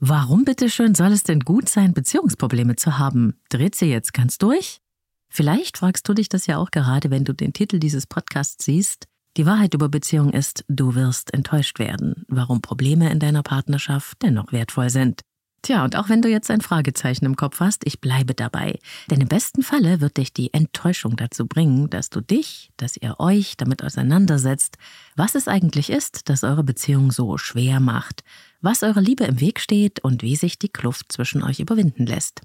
Warum 0.00 0.44
bitteschön 0.44 0.94
soll 0.94 1.10
es 1.10 1.24
denn 1.24 1.40
gut 1.40 1.68
sein, 1.68 1.92
Beziehungsprobleme 1.92 2.76
zu 2.76 2.98
haben? 2.98 3.34
Dreht 3.48 3.74
sie 3.74 3.86
jetzt 3.86 4.12
ganz 4.14 4.38
durch? 4.38 4.80
Vielleicht 5.28 5.78
fragst 5.78 6.08
du 6.08 6.14
dich 6.14 6.28
das 6.28 6.46
ja 6.46 6.56
auch 6.58 6.70
gerade, 6.70 7.10
wenn 7.10 7.24
du 7.24 7.32
den 7.32 7.52
Titel 7.52 7.80
dieses 7.80 8.06
Podcasts 8.06 8.64
siehst. 8.64 9.06
Die 9.36 9.44
Wahrheit 9.44 9.74
über 9.74 9.88
Beziehung 9.88 10.32
ist, 10.32 10.64
du 10.68 10.94
wirst 10.94 11.34
enttäuscht 11.34 11.80
werden, 11.80 12.24
warum 12.28 12.62
Probleme 12.62 13.10
in 13.10 13.18
deiner 13.18 13.42
Partnerschaft 13.42 14.22
dennoch 14.22 14.52
wertvoll 14.52 14.88
sind. 14.88 15.22
Tja, 15.62 15.82
und 15.84 15.96
auch 15.96 16.08
wenn 16.08 16.22
du 16.22 16.28
jetzt 16.28 16.50
ein 16.50 16.60
Fragezeichen 16.60 17.24
im 17.24 17.34
Kopf 17.34 17.58
hast, 17.60 17.84
ich 17.84 18.00
bleibe 18.00 18.34
dabei. 18.34 18.78
Denn 19.10 19.20
im 19.20 19.28
besten 19.28 19.62
Falle 19.62 20.00
wird 20.00 20.16
dich 20.16 20.32
die 20.32 20.54
Enttäuschung 20.54 21.16
dazu 21.16 21.46
bringen, 21.46 21.90
dass 21.90 22.10
du 22.10 22.20
dich, 22.20 22.70
dass 22.76 22.96
ihr 22.96 23.18
euch 23.18 23.56
damit 23.56 23.82
auseinandersetzt, 23.82 24.78
was 25.16 25.34
es 25.34 25.48
eigentlich 25.48 25.90
ist, 25.90 26.28
das 26.28 26.44
eure 26.44 26.62
Beziehung 26.62 27.10
so 27.10 27.38
schwer 27.38 27.80
macht, 27.80 28.22
was 28.60 28.84
eurer 28.84 29.00
Liebe 29.00 29.24
im 29.24 29.40
Weg 29.40 29.58
steht 29.58 30.00
und 30.00 30.22
wie 30.22 30.36
sich 30.36 30.58
die 30.58 30.68
Kluft 30.68 31.10
zwischen 31.10 31.42
euch 31.42 31.58
überwinden 31.58 32.06
lässt. 32.06 32.42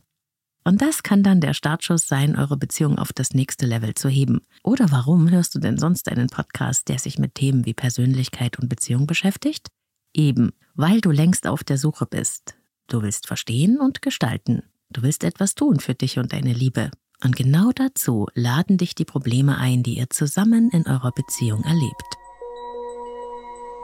Und 0.66 0.82
das 0.82 1.04
kann 1.04 1.24
dann 1.24 1.42
der 1.42 1.54
Startschuss 1.54 2.08
sein, 2.08 2.38
eure 2.38 2.58
Beziehung 2.58 2.98
auf 2.98 3.12
das 3.14 3.34
nächste 3.34 3.66
Level 3.66 3.94
zu 3.96 4.10
heben. 4.10 4.42
Oder 4.64 4.92
warum 4.92 5.30
hörst 5.30 5.54
du 5.56 5.60
denn 5.60 5.78
sonst 5.78 6.10
einen 6.10 6.28
Podcast, 6.28 6.88
der 6.88 7.00
sich 7.00 7.20
mit 7.20 7.36
Themen 7.36 7.66
wie 7.66 7.74
Persönlichkeit 7.74 8.58
und 8.60 8.70
Beziehung 8.70 9.06
beschäftigt? 9.06 9.68
Eben, 10.14 10.52
weil 10.74 11.02
du 11.02 11.12
längst 11.12 11.48
auf 11.48 11.64
der 11.64 11.78
Suche 11.78 12.06
bist. 12.06 12.56
Du 12.88 13.02
willst 13.02 13.28
verstehen 13.28 13.80
und 13.80 14.02
gestalten. 14.02 14.64
Du 14.90 15.02
willst 15.02 15.24
etwas 15.24 15.56
tun 15.56 15.80
für 15.80 15.96
dich 15.96 16.20
und 16.20 16.34
deine 16.34 16.54
Liebe. 16.54 16.92
Und 17.24 17.36
genau 17.36 17.72
dazu 17.74 18.28
laden 18.34 18.78
dich 18.78 18.96
die 18.96 19.06
Probleme 19.06 19.58
ein, 19.58 19.82
die 19.82 19.98
ihr 19.98 20.10
zusammen 20.10 20.70
in 20.72 20.86
eurer 20.88 21.12
Beziehung 21.12 21.64
erlebt. 21.64 22.18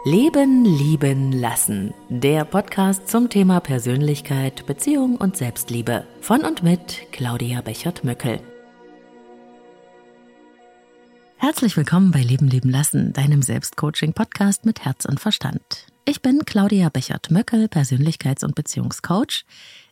Leben, 0.05 0.63
lieben, 0.63 1.33
lassen. 1.33 1.93
Der 2.09 2.45
Podcast 2.45 3.09
zum 3.09 3.29
Thema 3.29 3.59
Persönlichkeit, 3.59 4.65
Beziehung 4.65 5.17
und 5.17 5.35
Selbstliebe. 5.35 6.05
Von 6.21 6.45
und 6.45 6.63
mit 6.63 7.11
Claudia 7.11 7.61
Bechert-Möckel. 7.61 8.39
Herzlich 11.35 11.75
willkommen 11.75 12.11
bei 12.11 12.21
Leben, 12.21 12.47
lieben, 12.47 12.69
lassen, 12.69 13.11
deinem 13.11 13.41
Selbstcoaching-Podcast 13.41 14.65
mit 14.65 14.85
Herz 14.85 15.05
und 15.05 15.19
Verstand. 15.19 15.88
Ich 16.05 16.21
bin 16.21 16.45
Claudia 16.45 16.89
Bechert-Möckel, 16.89 17.65
Persönlichkeits- 17.65 18.43
und 18.43 18.55
Beziehungscoach. 18.55 19.45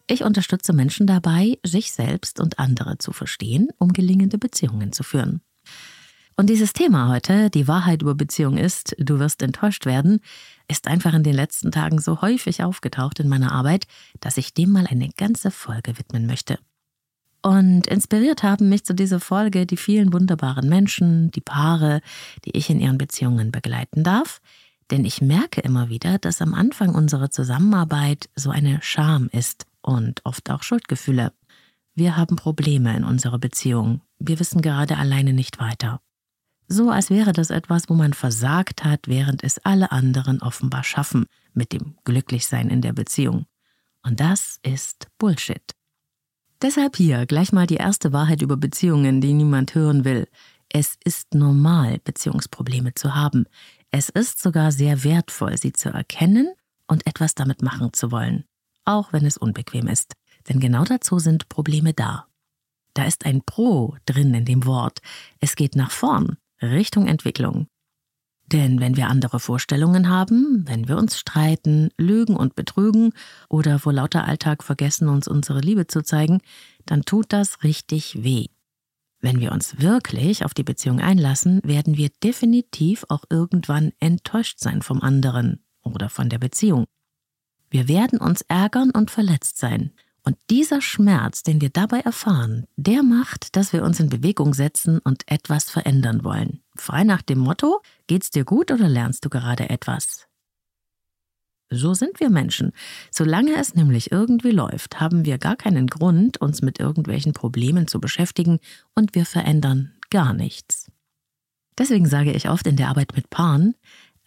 Ich 0.07 0.23
unterstütze 0.23 0.73
Menschen 0.73 1.05
dabei, 1.05 1.59
sich 1.65 1.91
selbst 1.91 2.39
und 2.39 2.59
andere 2.59 2.97
zu 2.97 3.11
verstehen, 3.11 3.69
um 3.77 3.93
gelingende 3.93 4.37
Beziehungen 4.37 4.91
zu 4.91 5.03
führen. 5.03 5.41
Und 6.39 6.49
dieses 6.49 6.73
Thema 6.73 7.09
heute, 7.09 7.49
die 7.49 7.67
Wahrheit 7.67 8.03
über 8.03 8.13
Beziehung 8.13 8.57
ist, 8.57 8.95
du 8.99 9.19
wirst 9.19 9.41
enttäuscht 9.41 9.87
werden, 9.87 10.19
ist 10.67 10.87
einfach 10.87 11.13
in 11.13 11.23
den 11.23 11.33
letzten 11.33 11.71
Tagen 11.71 11.99
so 11.99 12.21
häufig 12.21 12.63
aufgetaucht 12.63 13.19
in 13.19 13.27
meiner 13.27 13.51
Arbeit, 13.51 13.85
dass 14.19 14.37
ich 14.37 14.53
dem 14.53 14.71
mal 14.71 14.85
eine 14.85 15.09
ganze 15.09 15.49
Folge 15.49 15.97
widmen 15.97 16.27
möchte. 16.27 16.59
Und 17.41 17.87
inspiriert 17.87 18.43
haben 18.43 18.69
mich 18.69 18.83
zu 18.83 18.93
dieser 18.93 19.19
Folge 19.19 19.65
die 19.65 19.77
vielen 19.77 20.13
wunderbaren 20.13 20.69
Menschen, 20.69 21.31
die 21.31 21.41
Paare, 21.41 22.01
die 22.45 22.51
ich 22.51 22.69
in 22.69 22.79
ihren 22.79 22.97
Beziehungen 22.97 23.51
begleiten 23.51 24.03
darf. 24.03 24.41
Denn 24.91 25.03
ich 25.03 25.21
merke 25.21 25.61
immer 25.61 25.89
wieder, 25.89 26.17
dass 26.17 26.41
am 26.41 26.53
Anfang 26.53 26.95
unserer 26.95 27.29
Zusammenarbeit 27.29 28.29
so 28.35 28.49
eine 28.49 28.79
Scham 28.81 29.29
ist 29.31 29.65
und 29.81 30.21
oft 30.25 30.49
auch 30.49 30.63
Schuldgefühle. 30.63 31.33
Wir 31.93 32.15
haben 32.15 32.35
Probleme 32.35 32.95
in 32.95 33.03
unserer 33.03 33.39
Beziehung. 33.39 34.01
Wir 34.19 34.39
wissen 34.39 34.61
gerade 34.61 34.97
alleine 34.97 35.33
nicht 35.33 35.59
weiter. 35.59 35.99
So 36.67 36.89
als 36.89 37.09
wäre 37.09 37.31
das 37.31 37.49
etwas, 37.49 37.89
wo 37.89 37.93
man 37.93 38.13
versagt 38.13 38.83
hat, 38.83 39.07
während 39.07 39.43
es 39.43 39.57
alle 39.59 39.91
anderen 39.91 40.41
offenbar 40.41 40.83
schaffen 40.83 41.25
mit 41.53 41.71
dem 41.71 41.95
Glücklichsein 42.03 42.69
in 42.69 42.81
der 42.81 42.93
Beziehung. 42.93 43.45
Und 44.03 44.19
das 44.19 44.59
ist 44.63 45.07
Bullshit. 45.17 45.73
Deshalb 46.61 46.95
hier 46.97 47.25
gleich 47.25 47.53
mal 47.53 47.67
die 47.67 47.75
erste 47.75 48.13
Wahrheit 48.13 48.41
über 48.41 48.57
Beziehungen, 48.57 49.21
die 49.21 49.33
niemand 49.33 49.75
hören 49.75 50.05
will. 50.05 50.27
Es 50.69 50.97
ist 51.03 51.33
normal, 51.33 51.99
Beziehungsprobleme 52.03 52.93
zu 52.95 53.15
haben. 53.15 53.45
Es 53.91 54.09
ist 54.09 54.41
sogar 54.41 54.71
sehr 54.71 55.03
wertvoll, 55.03 55.57
sie 55.57 55.73
zu 55.73 55.89
erkennen 55.89 56.53
und 56.87 57.07
etwas 57.07 57.35
damit 57.35 57.61
machen 57.61 57.93
zu 57.93 58.11
wollen, 58.11 58.45
auch 58.85 59.13
wenn 59.13 59.25
es 59.25 59.37
unbequem 59.37 59.87
ist. 59.87 60.13
Denn 60.47 60.59
genau 60.59 60.83
dazu 60.83 61.19
sind 61.19 61.49
Probleme 61.49 61.93
da. 61.93 62.27
Da 62.93 63.05
ist 63.05 63.25
ein 63.25 63.41
Pro 63.43 63.95
drin 64.05 64.33
in 64.33 64.45
dem 64.45 64.65
Wort. 64.65 64.99
Es 65.39 65.55
geht 65.55 65.75
nach 65.75 65.91
vorn. 65.91 66.37
Richtung 66.61 67.07
Entwicklung. 67.07 67.67
Denn 68.47 68.79
wenn 68.79 68.95
wir 68.95 69.09
andere 69.09 69.39
Vorstellungen 69.39 70.09
haben, 70.09 70.63
wenn 70.67 70.87
wir 70.87 70.97
uns 70.97 71.19
streiten, 71.19 71.89
lügen 71.97 72.35
und 72.35 72.55
betrügen 72.55 73.11
oder 73.49 73.77
vor 73.77 73.91
lauter 73.91 74.25
Alltag 74.25 74.63
vergessen, 74.63 75.09
uns 75.09 75.27
unsere 75.27 75.59
Liebe 75.59 75.87
zu 75.87 76.01
zeigen, 76.01 76.39
dann 76.85 77.03
tut 77.03 77.33
das 77.33 77.63
richtig 77.63 78.23
weh. 78.23 78.47
Wenn 79.19 79.39
wir 79.39 79.51
uns 79.51 79.79
wirklich 79.79 80.45
auf 80.45 80.53
die 80.53 80.63
Beziehung 80.63 80.99
einlassen, 80.99 81.61
werden 81.63 81.97
wir 81.97 82.09
definitiv 82.23 83.05
auch 83.09 83.23
irgendwann 83.29 83.91
enttäuscht 83.99 84.59
sein 84.59 84.81
vom 84.81 85.01
anderen 85.01 85.63
oder 85.81 86.09
von 86.09 86.29
der 86.29 86.37
Beziehung. 86.37 86.85
Wir 87.69 87.87
werden 87.87 88.19
uns 88.19 88.41
ärgern 88.41 88.91
und 88.91 89.11
verletzt 89.11 89.57
sein, 89.57 89.91
und 90.27 90.35
dieser 90.49 90.81
Schmerz, 90.81 91.41
den 91.41 91.61
wir 91.61 91.69
dabei 91.69 92.01
erfahren, 92.01 92.65
der 92.75 93.01
macht, 93.01 93.55
dass 93.55 93.71
wir 93.71 93.81
uns 93.83 94.01
in 94.01 94.09
Bewegung 94.09 94.53
setzen 94.53 94.99
und 94.99 95.23
etwas 95.31 95.69
verändern 95.69 96.25
wollen. 96.25 96.59
Frei 96.75 97.05
nach 97.05 97.21
dem 97.21 97.39
Motto, 97.39 97.79
geht's 98.07 98.29
dir 98.29 98.43
gut 98.43 98.69
oder 98.69 98.89
lernst 98.89 99.23
du 99.23 99.29
gerade 99.29 99.69
etwas? 99.69 100.27
So 101.69 101.93
sind 101.93 102.19
wir 102.19 102.29
Menschen. 102.29 102.71
Solange 103.11 103.55
es 103.57 103.75
nämlich 103.75 104.11
irgendwie 104.11 104.51
läuft, 104.51 105.01
haben 105.01 105.25
wir 105.25 105.37
gar 105.37 105.57
keinen 105.57 105.87
Grund, 105.87 106.39
uns 106.39 106.61
mit 106.61 106.79
irgendwelchen 106.79 107.33
Problemen 107.33 107.87
zu 107.87 107.99
beschäftigen 107.99 108.59
und 108.95 109.15
wir 109.15 109.25
verändern 109.25 109.91
gar 110.09 110.33
nichts. 110.33 110.89
Deswegen 111.77 112.07
sage 112.07 112.31
ich 112.31 112.49
oft 112.49 112.65
in 112.67 112.77
der 112.77 112.87
Arbeit 112.87 113.15
mit 113.15 113.29
Paaren, 113.29 113.75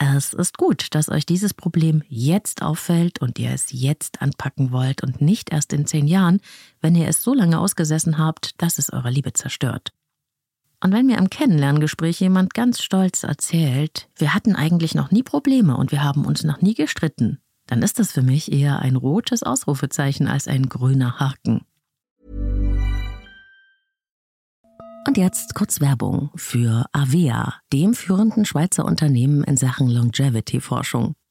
es 0.02 0.32
ist 0.32 0.56
gut, 0.56 0.94
dass 0.94 1.10
euch 1.10 1.26
dieses 1.26 1.52
Problem 1.52 2.02
jetzt 2.08 2.62
auffällt 2.62 3.20
und 3.20 3.38
ihr 3.38 3.50
es 3.50 3.66
jetzt 3.70 4.22
anpacken 4.22 4.72
wollt 4.72 5.02
und 5.02 5.20
nicht 5.20 5.52
erst 5.52 5.74
in 5.74 5.84
zehn 5.84 6.06
Jahren, 6.06 6.40
wenn 6.80 6.94
ihr 6.94 7.06
es 7.06 7.22
so 7.22 7.34
lange 7.34 7.58
ausgesessen 7.58 8.16
habt, 8.16 8.62
dass 8.62 8.78
es 8.78 8.90
eure 8.90 9.10
Liebe 9.10 9.34
zerstört. 9.34 9.92
Und 10.82 10.92
wenn 10.92 11.06
mir 11.06 11.18
im 11.18 11.28
Kennenlerngespräch 11.28 12.20
jemand 12.20 12.54
ganz 12.54 12.80
stolz 12.82 13.22
erzählt, 13.22 14.08
wir 14.16 14.34
hatten 14.34 14.56
eigentlich 14.56 14.94
noch 14.94 15.10
nie 15.10 15.22
Probleme 15.22 15.76
und 15.76 15.92
wir 15.92 16.02
haben 16.02 16.24
uns 16.24 16.42
noch 16.42 16.62
nie 16.62 16.74
gestritten, 16.74 17.38
dann 17.66 17.82
ist 17.82 17.98
das 17.98 18.12
für 18.12 18.22
mich 18.22 18.50
eher 18.50 18.78
ein 18.80 18.96
rotes 18.96 19.42
Ausrufezeichen 19.42 20.26
als 20.26 20.48
ein 20.48 20.70
grüner 20.70 21.20
Haken. 21.20 21.60
Und 25.06 25.16
jetzt 25.16 25.54
kurz 25.54 25.80
Werbung 25.80 26.30
für 26.34 26.86
Avea, 26.92 27.54
dem 27.72 27.94
führenden 27.94 28.44
Schweizer 28.44 28.84
Unternehmen 28.84 29.44
in 29.44 29.56
Sachen 29.56 29.88
Longevity-Forschung. 29.88 31.14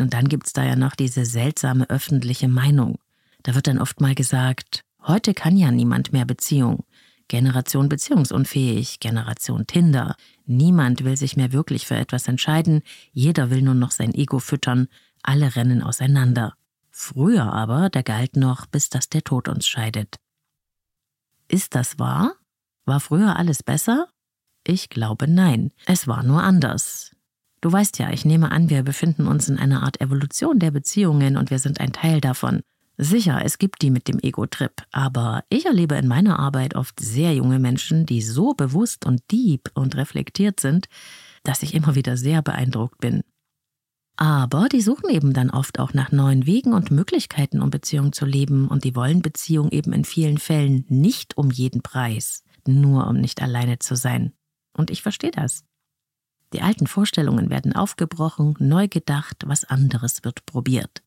Und 0.00 0.14
dann 0.14 0.28
gibt's 0.28 0.52
da 0.52 0.64
ja 0.64 0.76
noch 0.76 0.94
diese 0.94 1.24
seltsame 1.24 1.88
öffentliche 1.90 2.48
Meinung. 2.48 2.98
Da 3.42 3.54
wird 3.54 3.66
dann 3.66 3.80
oft 3.80 4.00
mal 4.00 4.14
gesagt, 4.14 4.84
heute 5.02 5.34
kann 5.34 5.56
ja 5.56 5.70
niemand 5.70 6.12
mehr 6.12 6.24
Beziehung. 6.24 6.84
Generation 7.28 7.88
beziehungsunfähig, 7.88 9.00
Generation 9.00 9.66
Tinder. 9.66 10.16
Niemand 10.46 11.04
will 11.04 11.16
sich 11.16 11.36
mehr 11.36 11.52
wirklich 11.52 11.86
für 11.86 11.96
etwas 11.96 12.26
entscheiden, 12.26 12.82
jeder 13.12 13.50
will 13.50 13.62
nur 13.62 13.74
noch 13.74 13.90
sein 13.90 14.14
Ego 14.14 14.38
füttern, 14.38 14.88
alle 15.22 15.54
rennen 15.56 15.82
auseinander. 15.82 16.54
Früher 16.90 17.52
aber, 17.52 17.90
da 17.90 18.02
galt 18.02 18.36
noch, 18.36 18.66
bis 18.66 18.88
dass 18.88 19.08
der 19.08 19.22
Tod 19.22 19.48
uns 19.48 19.68
scheidet. 19.68 20.16
Ist 21.48 21.74
das 21.74 21.98
wahr? 21.98 22.34
War 22.86 23.00
früher 23.00 23.36
alles 23.36 23.62
besser? 23.62 24.08
Ich 24.64 24.88
glaube 24.88 25.28
nein, 25.28 25.70
es 25.86 26.08
war 26.08 26.22
nur 26.22 26.42
anders. 26.42 27.14
Du 27.60 27.72
weißt 27.72 27.98
ja, 27.98 28.10
ich 28.12 28.24
nehme 28.24 28.52
an, 28.52 28.70
wir 28.70 28.82
befinden 28.82 29.26
uns 29.26 29.48
in 29.48 29.58
einer 29.58 29.82
Art 29.82 30.00
Evolution 30.00 30.58
der 30.58 30.70
Beziehungen 30.70 31.36
und 31.36 31.50
wir 31.50 31.58
sind 31.58 31.80
ein 31.80 31.92
Teil 31.92 32.20
davon. 32.20 32.60
Sicher, 32.96 33.40
es 33.44 33.58
gibt 33.58 33.82
die 33.82 33.90
mit 33.90 34.08
dem 34.08 34.18
Ego-Trip, 34.18 34.72
aber 34.90 35.44
ich 35.48 35.66
erlebe 35.66 35.94
in 35.94 36.08
meiner 36.08 36.38
Arbeit 36.38 36.74
oft 36.74 36.98
sehr 36.98 37.32
junge 37.34 37.60
Menschen, 37.60 38.06
die 38.06 38.22
so 38.22 38.54
bewusst 38.54 39.06
und 39.06 39.22
deep 39.30 39.70
und 39.74 39.96
reflektiert 39.96 40.58
sind, 40.58 40.86
dass 41.44 41.62
ich 41.62 41.74
immer 41.74 41.94
wieder 41.94 42.16
sehr 42.16 42.42
beeindruckt 42.42 42.98
bin. 42.98 43.22
Aber 44.16 44.68
die 44.68 44.80
suchen 44.80 45.10
eben 45.10 45.32
dann 45.32 45.50
oft 45.50 45.78
auch 45.78 45.94
nach 45.94 46.10
neuen 46.10 46.44
Wegen 46.44 46.72
und 46.72 46.90
Möglichkeiten, 46.90 47.62
um 47.62 47.70
Beziehungen 47.70 48.12
zu 48.12 48.26
leben, 48.26 48.66
und 48.66 48.82
die 48.82 48.96
wollen 48.96 49.22
Beziehung 49.22 49.70
eben 49.70 49.92
in 49.92 50.04
vielen 50.04 50.38
Fällen 50.38 50.84
nicht 50.88 51.36
um 51.38 51.52
jeden 51.52 51.82
Preis, 51.82 52.42
nur 52.66 53.06
um 53.06 53.16
nicht 53.20 53.40
alleine 53.40 53.78
zu 53.78 53.94
sein. 53.94 54.32
Und 54.76 54.90
ich 54.90 55.02
verstehe 55.02 55.30
das. 55.30 55.67
Die 56.52 56.62
alten 56.62 56.86
Vorstellungen 56.86 57.50
werden 57.50 57.74
aufgebrochen, 57.74 58.56
neu 58.58 58.88
gedacht, 58.88 59.44
was 59.46 59.64
anderes 59.64 60.24
wird 60.24 60.46
probiert. 60.46 61.02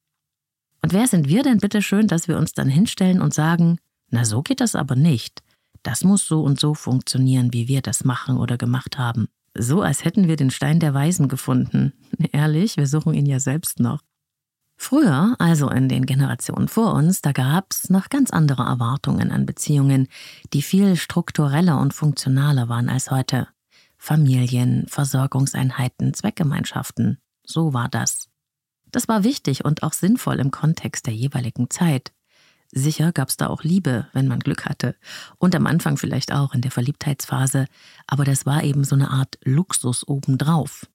Und 0.81 0.93
wer 0.93 1.07
sind 1.07 1.27
wir 1.27 1.43
denn 1.43 1.59
bitte 1.59 1.81
schön, 1.81 2.07
dass 2.07 2.27
wir 2.27 2.37
uns 2.37 2.53
dann 2.53 2.69
hinstellen 2.69 3.21
und 3.21 3.33
sagen, 3.33 3.79
na 4.09 4.25
so 4.25 4.41
geht 4.41 4.61
das 4.61 4.75
aber 4.75 4.95
nicht. 4.95 5.41
Das 5.83 6.03
muss 6.03 6.27
so 6.27 6.41
und 6.41 6.59
so 6.59 6.73
funktionieren, 6.73 7.53
wie 7.53 7.67
wir 7.67 7.81
das 7.81 8.03
machen 8.03 8.37
oder 8.37 8.57
gemacht 8.57 8.97
haben. 8.97 9.27
So 9.57 9.81
als 9.81 10.05
hätten 10.05 10.27
wir 10.27 10.35
den 10.35 10.51
Stein 10.51 10.79
der 10.79 10.93
Weisen 10.93 11.27
gefunden. 11.27 11.93
Ehrlich, 12.31 12.77
wir 12.77 12.87
suchen 12.87 13.13
ihn 13.13 13.25
ja 13.25 13.39
selbst 13.39 13.79
noch. 13.79 14.01
Früher, 14.77 15.35
also 15.37 15.69
in 15.69 15.89
den 15.89 16.07
Generationen 16.07 16.67
vor 16.67 16.93
uns, 16.93 17.21
da 17.21 17.33
gab's 17.33 17.89
noch 17.91 18.09
ganz 18.09 18.31
andere 18.31 18.63
Erwartungen 18.63 19.31
an 19.31 19.45
Beziehungen, 19.45 20.07
die 20.53 20.63
viel 20.63 20.95
struktureller 20.95 21.79
und 21.79 21.93
funktionaler 21.93 22.67
waren 22.67 22.89
als 22.89 23.11
heute. 23.11 23.47
Familien, 24.03 24.87
Versorgungseinheiten, 24.87 26.15
Zweckgemeinschaften. 26.15 27.19
So 27.45 27.75
war 27.75 27.87
das. 27.87 28.29
Das 28.91 29.07
war 29.07 29.23
wichtig 29.23 29.63
und 29.63 29.83
auch 29.83 29.93
sinnvoll 29.93 30.39
im 30.39 30.49
Kontext 30.49 31.05
der 31.05 31.13
jeweiligen 31.13 31.69
Zeit. 31.69 32.11
Sicher 32.71 33.11
gab's 33.11 33.37
da 33.37 33.45
auch 33.45 33.61
Liebe, 33.61 34.07
wenn 34.11 34.27
man 34.27 34.39
Glück 34.39 34.65
hatte. 34.65 34.95
Und 35.37 35.53
am 35.53 35.67
Anfang 35.67 35.97
vielleicht 35.97 36.33
auch 36.33 36.55
in 36.55 36.61
der 36.61 36.71
Verliebtheitsphase, 36.71 37.67
aber 38.07 38.23
das 38.23 38.47
war 38.47 38.63
eben 38.63 38.85
so 38.85 38.95
eine 38.95 39.11
Art 39.11 39.37
Luxus 39.43 40.07
obendrauf. 40.07 40.87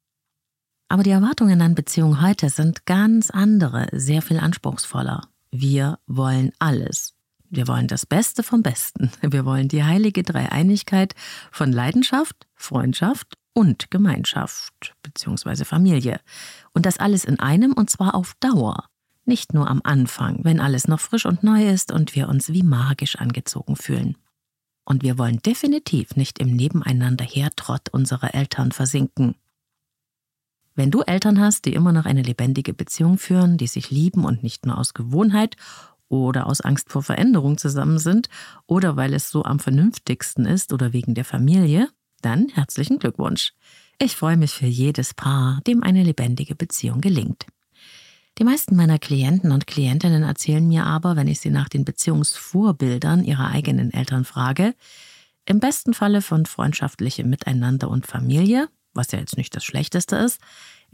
Aber 0.89 1.05
die 1.05 1.11
Erwartungen 1.11 1.63
an 1.63 1.77
Beziehungen 1.77 2.21
heute 2.21 2.51
sind 2.51 2.87
ganz 2.87 3.31
andere, 3.31 3.87
sehr 3.93 4.21
viel 4.21 4.41
anspruchsvoller. 4.41 5.29
Wir 5.53 6.01
wollen 6.09 6.51
alles. 6.59 7.16
Wir 7.51 7.69
wollen 7.69 7.87
das 7.87 8.07
Beste 8.07 8.43
vom 8.43 8.63
Besten. 8.63 9.11
Wir 9.21 9.45
wollen 9.45 9.69
die 9.69 9.85
heilige 9.85 10.23
Dreieinigkeit 10.23 11.15
von 11.51 11.73
Leidenschaft, 11.73 12.47
Freundschaft 12.55 13.35
und 13.53 13.91
Gemeinschaft 13.91 14.95
bzw. 15.03 15.65
Familie. 15.65 16.21
Und 16.73 16.87
das 16.87 16.99
alles 16.99 17.25
in 17.25 17.41
einem 17.41 17.73
und 17.73 17.89
zwar 17.91 18.15
auf 18.15 18.35
Dauer. 18.41 18.89
Nicht 19.25 19.55
nur 19.55 19.69
am 19.69 19.81
Anfang, 19.83 20.41
wenn 20.45 20.61
alles 20.61 20.87
noch 20.87 21.01
frisch 21.01 21.27
und 21.27 21.43
neu 21.43 21.69
ist 21.69 21.91
und 21.93 22.15
wir 22.15 22.29
uns 22.29 22.53
wie 22.53 22.63
magisch 22.63 23.17
angezogen 23.17 23.77
fühlen. 23.77 24.17
Und 24.85 25.03
wir 25.03 25.19
wollen 25.19 25.39
definitiv 25.39 26.15
nicht 26.15 26.39
im 26.39 26.55
Nebeneinander 26.55 27.25
Hertrott 27.25 27.89
unserer 27.89 28.35
Eltern 28.35 28.71
versinken. 28.71 29.35
Wenn 30.77 30.91
du 30.91 31.01
Eltern 31.01 31.41
hast, 31.41 31.65
die 31.65 31.73
immer 31.73 31.93
noch 31.93 32.05
eine 32.05 32.23
lebendige 32.23 32.75
Beziehung 32.75 33.19
führen, 33.19 33.57
die 33.57 33.67
sich 33.67 33.91
lieben 33.91 34.25
und 34.25 34.43
nicht 34.43 34.67
nur 34.67 34.79
aus 34.79 34.95
Gewohnheit 34.95 35.57
oder 36.09 36.47
aus 36.47 36.61
Angst 36.61 36.91
vor 36.91 37.03
Veränderung 37.03 37.59
zusammen 37.59 37.99
sind 37.99 38.29
oder 38.67 38.97
weil 38.97 39.15
es 39.15 39.31
so 39.31 39.45
am 39.45 39.59
vernünftigsten 39.59 40.47
ist 40.47 40.73
oder 40.73 40.93
wegen 40.93 41.15
der 41.15 41.25
Familie, 41.25 41.89
dann 42.23 42.49
herzlichen 42.49 42.99
Glückwunsch. 42.99 43.53
Ich 43.99 44.17
freue 44.17 44.37
mich 44.37 44.53
für 44.53 44.67
jedes 44.67 45.15
Paar, 45.15 45.61
dem 45.67 45.83
eine 45.83 46.03
lebendige 46.03 46.55
Beziehung 46.55 47.01
gelingt. 47.01 47.47
Die 48.39 48.45
meisten 48.45 48.77
meiner 48.77 48.99
Klienten 48.99 49.51
und 49.51 49.67
Klientinnen 49.67 50.23
erzählen 50.23 50.67
mir 50.67 50.85
aber, 50.85 51.17
wenn 51.17 51.29
ich 51.29 51.41
sie 51.41 51.51
nach 51.51 51.71
den 51.71 51.87
Beziehungsvorbildern 51.87 53.25
ihrer 53.25 53.49
eigenen 53.49 53.93
Eltern 53.93 54.25
frage, 54.25 54.75
im 55.47 55.61
besten 55.61 55.95
Falle 55.95 56.21
von 56.21 56.45
freundschaftlichem 56.45 57.31
Miteinander 57.31 57.89
und 57.89 58.07
Familie, 58.07 58.69
was 58.93 59.13
ja 59.13 59.19
jetzt 59.19 59.39
nicht 59.39 59.57
das 59.57 59.65
Schlechteste 59.65 60.17
ist, 60.17 60.41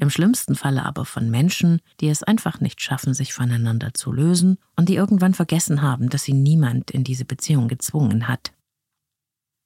im 0.02 0.10
schlimmsten 0.10 0.56
Falle 0.56 0.84
aber 0.84 1.04
von 1.04 1.31
Menschen, 1.31 1.81
die 2.00 2.08
es 2.08 2.22
einfach 2.22 2.60
nicht 2.60 2.82
schaffen, 2.82 3.14
sich 3.14 3.32
voneinander 3.32 3.94
zu 3.94 4.12
lösen 4.12 4.58
und 4.76 4.88
die 4.88 4.96
irgendwann 4.96 5.32
vergessen 5.32 5.81
haben, 5.81 6.10
dass 6.10 6.25
sie 6.25 6.34
niemand 6.34 6.90
in 6.90 7.04
diese 7.04 7.25
Beziehung 7.25 7.69
gezwungen 7.69 8.28
hat. 8.28 8.52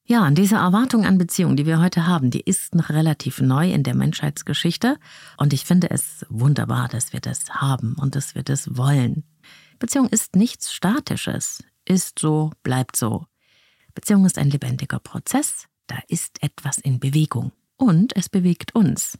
Ja, 0.04 0.24
und 0.26 0.36
diese 0.36 0.56
Erwartung 0.56 1.04
an 1.04 1.18
Beziehung, 1.18 1.56
die 1.56 1.66
wir 1.66 1.80
heute 1.80 2.06
haben, 2.06 2.30
die 2.30 2.42
ist 2.42 2.76
noch 2.76 2.90
relativ 2.90 3.40
neu 3.40 3.72
in 3.72 3.82
der 3.82 3.96
Menschheitsgeschichte. 3.96 4.98
Und 5.36 5.52
ich 5.52 5.64
finde 5.64 5.90
es 5.90 6.24
wunderbar, 6.28 6.86
dass 6.86 7.12
wir 7.12 7.20
das 7.20 7.48
haben 7.50 7.94
und 7.94 8.14
dass 8.14 8.36
wir 8.36 8.44
das 8.44 8.76
wollen. 8.76 9.24
Beziehung 9.80 10.08
ist 10.08 10.36
nichts 10.36 10.72
Statisches. 10.72 11.64
Ist 11.84 12.20
so, 12.20 12.52
bleibt 12.62 12.94
so. 12.94 13.26
Beziehung 13.94 14.26
ist 14.26 14.38
ein 14.38 14.50
lebendiger 14.50 15.00
Prozess. 15.00 15.66
Da 15.88 15.96
ist 16.06 16.40
etwas 16.42 16.78
in 16.78 17.00
Bewegung. 17.00 17.50
Und 17.76 18.14
es 18.14 18.28
bewegt 18.28 18.74
uns. 18.76 19.18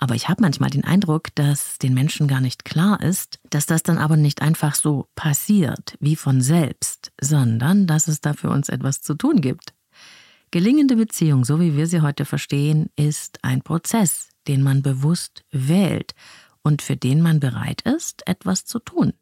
Aber 0.00 0.14
ich 0.14 0.30
habe 0.30 0.40
manchmal 0.40 0.70
den 0.70 0.84
Eindruck, 0.84 1.28
dass 1.34 1.76
den 1.76 1.92
Menschen 1.92 2.26
gar 2.26 2.40
nicht 2.40 2.64
klar 2.64 3.02
ist, 3.02 3.38
dass 3.50 3.66
das 3.66 3.82
dann 3.82 3.98
aber 3.98 4.16
nicht 4.16 4.40
einfach 4.40 4.74
so 4.74 5.08
passiert, 5.14 5.98
wie 6.00 6.16
von 6.16 6.40
selbst, 6.40 7.12
sondern 7.20 7.86
dass 7.86 8.08
es 8.08 8.22
da 8.22 8.32
für 8.32 8.48
uns 8.48 8.70
etwas 8.70 9.02
zu 9.02 9.12
tun 9.12 9.42
gibt. 9.42 9.74
Gelingende 10.52 10.96
Beziehung, 10.96 11.44
so 11.44 11.60
wie 11.60 11.76
wir 11.76 11.86
sie 11.86 12.00
heute 12.00 12.24
verstehen, 12.24 12.88
ist 12.96 13.44
ein 13.44 13.60
Prozess, 13.60 14.30
den 14.48 14.62
man 14.62 14.80
bewusst 14.80 15.44
wählt 15.50 16.14
und 16.62 16.80
für 16.80 16.96
den 16.96 17.20
man 17.20 17.38
bereit 17.38 17.82
ist, 17.82 18.26
etwas 18.26 18.64
zu 18.64 18.78
tun. 18.78 19.12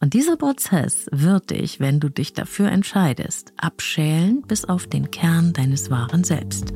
Und 0.00 0.14
dieser 0.14 0.36
Prozess 0.36 1.06
wird 1.12 1.50
dich, 1.50 1.78
wenn 1.78 2.00
du 2.00 2.08
dich 2.08 2.32
dafür 2.32 2.72
entscheidest, 2.72 3.52
abschälen 3.58 4.42
bis 4.42 4.64
auf 4.64 4.88
den 4.88 5.12
Kern 5.12 5.52
deines 5.52 5.88
wahren 5.88 6.24
Selbst. 6.24 6.72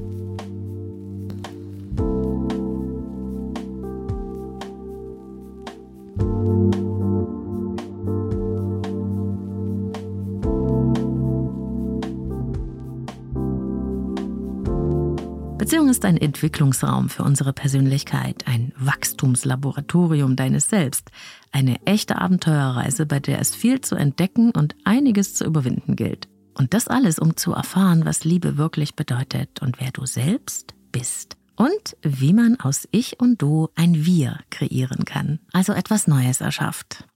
Beziehung 15.65 15.89
ist 15.89 16.05
ein 16.05 16.19
Entwicklungsraum 16.19 17.09
für 17.09 17.23
unsere 17.23 17.55
Persönlichkeit, 17.55 18.47
ein 18.47 18.75
Wachstumslaboratorium 18.77 20.37
deines 20.37 20.69
Selbst, 20.69 21.11
eine 21.53 21.81
echte 21.87 22.21
Abenteuerreise, 22.21 23.07
bei 23.07 23.19
der 23.19 23.39
es 23.39 23.55
viel 23.55 23.81
zu 23.81 23.95
entdecken 23.95 24.51
und 24.51 24.77
einiges 24.85 25.35
zu 25.35 25.47
überwinden 25.47 25.97
gilt. 25.97 26.29
Und 26.53 26.75
das 26.75 26.87
alles, 26.87 27.19
um 27.19 27.39
zu 27.39 27.55
erfahren, 27.55 28.05
was 28.05 28.25
Liebe 28.25 28.59
wirklich 28.59 28.95
bedeutet 28.95 29.63
und 29.63 29.81
wer 29.81 29.91
du 29.91 30.05
selbst 30.05 30.75
bist. 30.93 31.39
Und 31.57 31.97
wie 32.03 32.35
man 32.35 32.61
aus 32.61 32.87
Ich 32.91 33.19
und 33.19 33.41
Du 33.41 33.71
ein 33.75 34.05
Wir 34.05 34.41
kreieren 34.51 35.07
kann, 35.07 35.39
also 35.55 35.73
etwas 35.73 36.07
Neues 36.07 36.43
erschafft. 36.43 37.09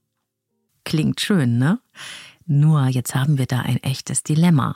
Klingt 0.85 1.21
schön, 1.21 1.59
ne? 1.59 1.81
Nur 2.47 2.87
jetzt 2.87 3.13
haben 3.13 3.37
wir 3.37 3.45
da 3.45 3.59
ein 3.59 3.77
echtes 3.83 4.23
Dilemma. 4.23 4.75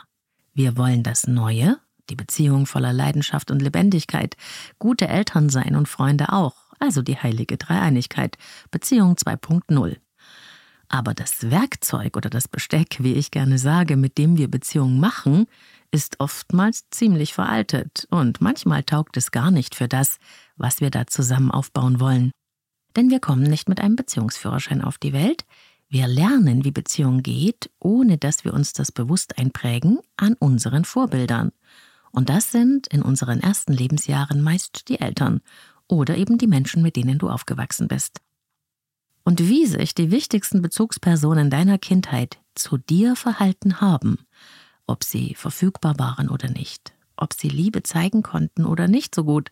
Wir 0.54 0.78
wollen 0.78 1.02
das 1.02 1.26
Neue 1.26 1.80
die 2.10 2.16
Beziehung 2.16 2.66
voller 2.66 2.94
Leidenschaft 2.94 3.52
und 3.52 3.62
Lebendigkeit, 3.62 4.36
gute 4.80 5.08
Eltern 5.08 5.50
sein 5.50 5.76
und 5.76 5.88
Freunde 5.88 6.32
auch, 6.34 6.56
also 6.80 7.02
die 7.02 7.18
heilige 7.18 7.58
Dreieinigkeit, 7.58 8.38
Beziehung 8.72 9.16
2.0. 9.16 9.98
Aber 10.90 11.14
das 11.14 11.50
Werkzeug 11.50 12.18
oder 12.18 12.30
das 12.30 12.48
Besteck, 12.48 12.98
wie 13.00 13.14
ich 13.14 13.32
gerne 13.32 13.58
sage, 13.58 13.98
mit 13.98 14.18
dem 14.18 14.38
wir 14.38 14.50
Beziehungen 14.50 15.00
machen, 15.00 15.48
ist 15.92 16.20
oftmals 16.20 16.90
ziemlich 16.92 17.34
veraltet 17.34 18.08
und 18.10 18.42
manchmal 18.42 18.84
taugt 18.84 19.18
es 19.18 19.32
gar 19.32 19.52
nicht 19.52 19.76
für 19.76 19.88
das, 19.88 20.18
was 20.56 20.82
wir 20.82 20.92
da 20.92 21.08
zusammen 21.08 21.52
aufbauen 21.52 22.00
wollen. 22.00 22.32
Denn 22.96 23.10
wir 23.10 23.20
kommen 23.20 23.44
nicht 23.44 23.70
mit 23.70 23.80
einem 23.80 23.96
Beziehungsführerschein 23.96 24.82
auf 24.82 24.98
die 24.98 25.14
Welt, 25.14 25.46
wir 25.90 26.08
lernen, 26.08 26.66
wie 26.66 26.72
Beziehung 26.72 27.22
geht, 27.22 27.70
ohne 27.80 28.18
dass 28.18 28.44
wir 28.44 28.56
uns 28.56 28.74
das 28.74 28.92
bewusst 28.92 29.38
einprägen, 29.38 30.00
an 30.18 30.34
unseren 30.40 30.86
Vorbildern. 30.86 31.52
Und 32.14 32.30
das 32.30 32.52
sind 32.52 32.88
in 32.88 33.02
unseren 33.02 33.40
ersten 33.40 33.74
Lebensjahren 33.74 34.42
meist 34.42 34.88
die 34.88 35.02
Eltern 35.02 35.42
oder 35.88 36.16
eben 36.16 36.38
die 36.38 36.48
Menschen, 36.48 36.84
mit 36.84 36.96
denen 36.96 37.18
du 37.18 37.30
aufgewachsen 37.30 37.88
bist. 37.88 38.22
Und 39.26 39.40
wie 39.50 39.66
sich 39.66 39.96
die 39.96 40.12
wichtigsten 40.12 40.62
Bezugspersonen 40.62 41.50
deiner 41.50 41.80
Kindheit 41.80 42.38
zu 42.56 42.78
dir 42.78 43.16
verhalten 43.16 43.82
haben, 43.82 44.20
ob 44.86 45.04
sie 45.04 45.34
verfügbar 45.34 45.98
waren 45.98 46.30
oder 46.30 46.50
nicht, 46.50 46.94
ob 47.18 47.34
sie 47.34 47.50
Liebe 47.50 47.82
zeigen 47.82 48.22
konnten 48.22 48.66
oder 48.66 48.88
nicht 48.88 49.16
so 49.16 49.24
gut, 49.24 49.50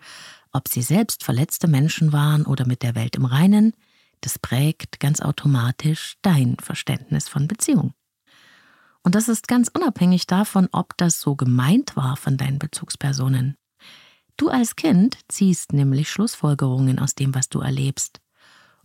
ob 0.51 0.67
sie 0.67 0.83
selbst 0.83 1.23
verletzte 1.23 1.67
Menschen 1.67 2.13
waren 2.13 2.45
oder 2.45 2.67
mit 2.67 2.83
der 2.83 2.93
Welt 2.93 3.15
im 3.15 3.25
Reinen, 3.25 3.73
das 4.19 4.37
prägt 4.37 4.99
ganz 4.99 5.19
automatisch 5.19 6.17
dein 6.21 6.57
Verständnis 6.61 7.27
von 7.27 7.47
Beziehung. 7.47 7.93
Und 9.03 9.15
das 9.15 9.27
ist 9.27 9.47
ganz 9.47 9.69
unabhängig 9.73 10.27
davon, 10.27 10.69
ob 10.71 10.95
das 10.97 11.19
so 11.19 11.35
gemeint 11.35 11.95
war 11.95 12.17
von 12.17 12.37
deinen 12.37 12.59
Bezugspersonen. 12.59 13.55
Du 14.37 14.49
als 14.49 14.75
Kind 14.75 15.17
ziehst 15.27 15.73
nämlich 15.73 16.09
Schlussfolgerungen 16.09 16.99
aus 16.99 17.15
dem, 17.15 17.33
was 17.35 17.49
du 17.49 17.59
erlebst. 17.59 18.19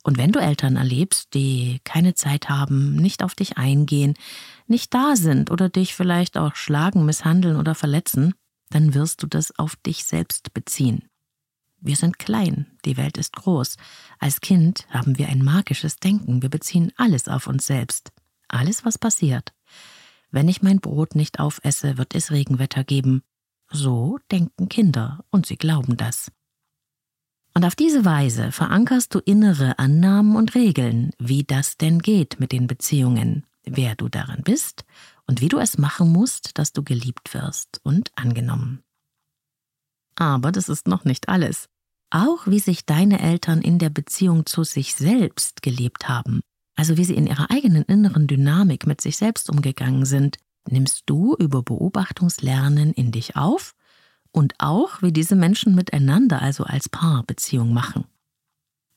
Und 0.03 0.19
wenn 0.19 0.33
du 0.33 0.39
Eltern 0.39 0.77
erlebst, 0.77 1.35
die 1.35 1.81
keine 1.83 2.15
Zeit 2.15 2.49
haben, 2.49 2.95
nicht 2.95 3.23
auf 3.25 3.35
dich 3.35 3.59
eingehen, 3.59 4.15
nicht 4.67 4.95
da 4.95 5.17
sind 5.17 5.51
oder 5.51 5.69
dich 5.69 5.95
vielleicht 5.95 6.39
auch 6.39 6.55
schlagen, 6.55 7.05
misshandeln 7.05 7.57
oder 7.57 7.75
verletzen, 7.75 8.35
dann 8.71 8.95
wirst 8.95 9.23
du 9.23 9.27
das 9.27 9.59
auf 9.59 9.77
dich 9.77 10.05
selbst 10.05 10.55
beziehen. 10.55 11.09
Wir 11.81 11.97
sind 11.97 12.19
klein, 12.19 12.67
die 12.85 12.97
Welt 12.97 13.19
ist 13.19 13.35
groß. 13.35 13.77
Als 14.19 14.41
Kind 14.41 14.87
haben 14.91 15.19
wir 15.19 15.29
ein 15.29 15.43
magisches 15.43 15.97
Denken, 15.97 16.41
wir 16.41 16.51
beziehen 16.51 16.93
alles 16.97 17.29
auf 17.29 17.47
uns 17.47 17.67
selbst. 17.67 18.13
Alles, 18.49 18.85
was 18.85 18.99
passiert. 18.99 19.56
Wenn 20.37 20.49
ich 20.49 20.61
mein 20.61 20.81
Brot 20.81 21.15
nicht 21.15 21.41
aufesse, 21.41 21.97
wird 21.97 22.15
es 22.15 22.31
Regenwetter 22.31 22.85
geben. 22.85 23.23
So 23.71 24.19
denken 24.31 24.69
Kinder 24.69 25.25
und 25.31 25.47
sie 25.47 25.57
glauben 25.57 25.97
das. 25.97 26.31
Und 27.55 27.65
auf 27.65 27.75
diese 27.75 28.05
Weise 28.05 28.53
verankerst 28.53 29.15
du 29.15 29.21
innere 29.21 29.79
Annahmen 29.79 30.37
und 30.37 30.55
Regeln, 30.55 31.13
wie 31.19 31.45
das 31.45 31.79
denn 31.79 32.01
geht 32.01 32.39
mit 32.39 32.53
den 32.53 32.67
Beziehungen, 32.67 33.47
wer 33.65 33.95
du 33.95 34.11
darin 34.11 34.43
bist 34.43 34.85
und 35.27 35.41
wie 35.41 35.49
du 35.49 35.59
es 35.59 35.79
machen 35.79 36.13
musst, 36.13 36.59
dass 36.59 36.75
du 36.75 36.83
geliebt 36.83 37.33
wirst 37.33 37.81
und 37.83 38.11
angenommen. 38.15 38.83
Aber 40.17 40.53
das 40.53 40.69
ist 40.69 40.87
noch 40.87 41.07
nicht 41.07 41.31
alles. 41.31 41.71
Auch 42.11 42.47
wie 42.47 42.61
sich 42.61 42.85
deine 42.85 43.21
Eltern 43.21 43.63
in 43.63 43.79
der 43.79 43.89
Beziehung 43.89 44.45
zu 44.45 44.65
sich 44.65 44.97
selbst 44.97 45.63
gelebt 45.63 46.11
haben, 46.11 46.43
also 46.77 46.97
wie 46.97 47.05
sie 47.05 47.15
in 47.15 47.27
ihrer 47.27 47.51
eigenen 47.51 47.83
inneren 47.83 48.27
Dynamik 48.27 48.87
mit 48.87 49.01
sich 49.01 49.17
selbst 49.17 49.51
umgegangen 49.51 50.05
sind, 50.05 50.37
nimmst 50.69 51.05
du 51.07 51.35
über 51.35 51.63
Beobachtungslernen 51.63 52.93
in 52.93 53.13
dich 53.13 53.37
auf 53.37 53.75
und 54.31 54.55
auch, 54.59 55.03
wie 55.03 55.13
diese 55.13 55.37
Menschen 55.37 55.75
miteinander, 55.75 56.43
also 56.43 56.65
als 56.65 56.89
Paar, 56.89 57.25
Beziehung 57.25 57.73
machen. 57.73 58.05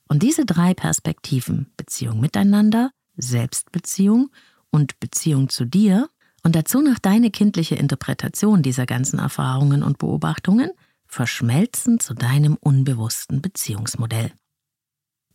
Und 0.08 0.24
diese 0.24 0.46
drei 0.46 0.74
Perspektiven, 0.74 1.72
Beziehung 1.78 2.20
miteinander, 2.20 2.92
Selbstbeziehung 3.16 4.32
und 4.72 5.00
Beziehung 5.00 5.50
zu 5.50 5.66
dir, 5.66 6.10
und 6.44 6.56
dazu 6.56 6.82
noch 6.82 7.00
deine 7.00 7.32
kindliche 7.32 7.76
Interpretation 7.76 8.64
dieser 8.64 8.86
ganzen 8.86 9.20
Erfahrungen 9.20 9.84
und 9.84 9.98
Beobachtungen, 9.98 10.72
verschmelzen 11.06 12.00
zu 12.00 12.14
deinem 12.14 12.56
unbewussten 12.56 13.42
Beziehungsmodell. 13.42 14.32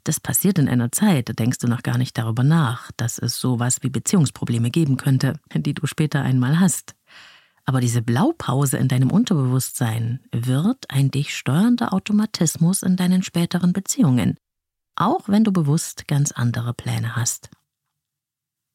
Das 0.04 0.20
passiert 0.20 0.58
in 0.58 0.68
einer 0.68 0.92
Zeit, 0.92 1.30
da 1.30 1.32
denkst 1.32 1.58
du 1.58 1.66
noch 1.66 1.82
gar 1.82 1.96
nicht 1.96 2.16
darüber 2.18 2.44
nach, 2.44 2.92
dass 2.99 3.18
es 3.18 3.40
sowas 3.40 3.78
wie 3.80 3.88
Beziehungsprobleme 3.88 4.70
geben 4.70 4.99
könnte, 4.99 5.40
die 5.54 5.73
du 5.73 5.87
später 5.87 6.23
einmal 6.23 6.61
hast. 6.61 6.94
Aber 7.64 7.80
diese 7.80 8.02
Blaupause 8.02 8.76
in 8.76 8.88
deinem 8.88 9.11
Unterbewusstsein 9.11 10.20
wird 10.30 10.90
ein 10.90 11.11
dich 11.11 11.34
steuernder 11.34 11.94
Automatismus 11.94 12.82
in 12.82 12.96
deinen 12.96 13.23
späteren 13.23 13.73
Beziehungen, 13.73 14.37
auch 14.96 15.26
wenn 15.30 15.44
du 15.44 15.52
bewusst 15.52 16.06
ganz 16.06 16.32
andere 16.32 16.75
Pläne 16.75 17.16
hast. 17.16 17.49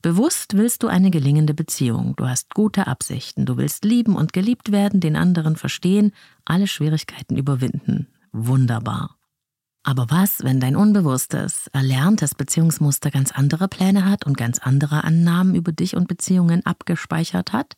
Bewusst 0.01 0.55
willst 0.55 0.81
du 0.81 0.87
eine 0.87 1.11
gelingende 1.11 1.53
Beziehung, 1.53 2.15
du 2.15 2.27
hast 2.27 2.55
gute 2.55 2.87
Absichten, 2.87 3.45
du 3.45 3.57
willst 3.57 3.83
lieben 3.83 4.15
und 4.15 4.33
geliebt 4.33 4.71
werden, 4.71 5.01
den 5.01 5.15
anderen 5.15 5.57
verstehen, 5.57 6.13
alle 6.45 6.67
Schwierigkeiten 6.67 7.37
überwinden. 7.37 8.07
Wunderbar. 8.31 9.18
Aber 9.83 10.07
was, 10.09 10.43
wenn 10.43 10.59
dein 10.59 10.75
unbewusstes, 10.75 11.67
erlerntes 11.67 12.35
Beziehungsmuster 12.35 13.11
ganz 13.11 13.31
andere 13.31 13.67
Pläne 13.67 14.05
hat 14.05 14.25
und 14.25 14.37
ganz 14.37 14.59
andere 14.59 15.03
Annahmen 15.03 15.55
über 15.55 15.71
dich 15.71 15.95
und 15.95 16.07
Beziehungen 16.07 16.65
abgespeichert 16.65 17.53
hat? 17.53 17.77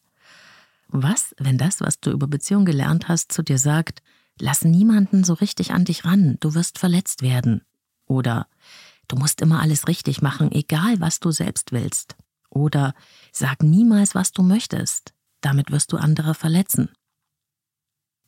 Was, 0.88 1.34
wenn 1.38 1.58
das, 1.58 1.80
was 1.80 2.00
du 2.00 2.12
über 2.12 2.28
Beziehung 2.28 2.66
gelernt 2.66 3.08
hast, 3.08 3.32
zu 3.32 3.44
dir 3.44 3.58
sagt, 3.58 4.02
lass 4.40 4.64
niemanden 4.66 5.24
so 5.24 5.34
richtig 5.34 5.72
an 5.72 5.86
dich 5.86 6.04
ran, 6.04 6.38
du 6.40 6.54
wirst 6.54 6.80
verletzt 6.80 7.22
werden? 7.22 7.62
Oder 8.08 8.48
Du 9.12 9.18
musst 9.18 9.42
immer 9.42 9.60
alles 9.60 9.90
richtig 9.90 10.22
machen, 10.22 10.54
egal 10.54 11.02
was 11.02 11.20
du 11.20 11.32
selbst 11.32 11.74
willst. 11.74 12.16
Oder 12.50 12.94
sag 13.34 13.62
niemals, 13.62 14.16
was 14.16 14.32
du 14.32 14.42
möchtest. 14.42 15.14
Damit 15.42 15.70
wirst 15.70 15.92
du 15.92 15.98
andere 15.98 16.34
verletzen. 16.34 16.92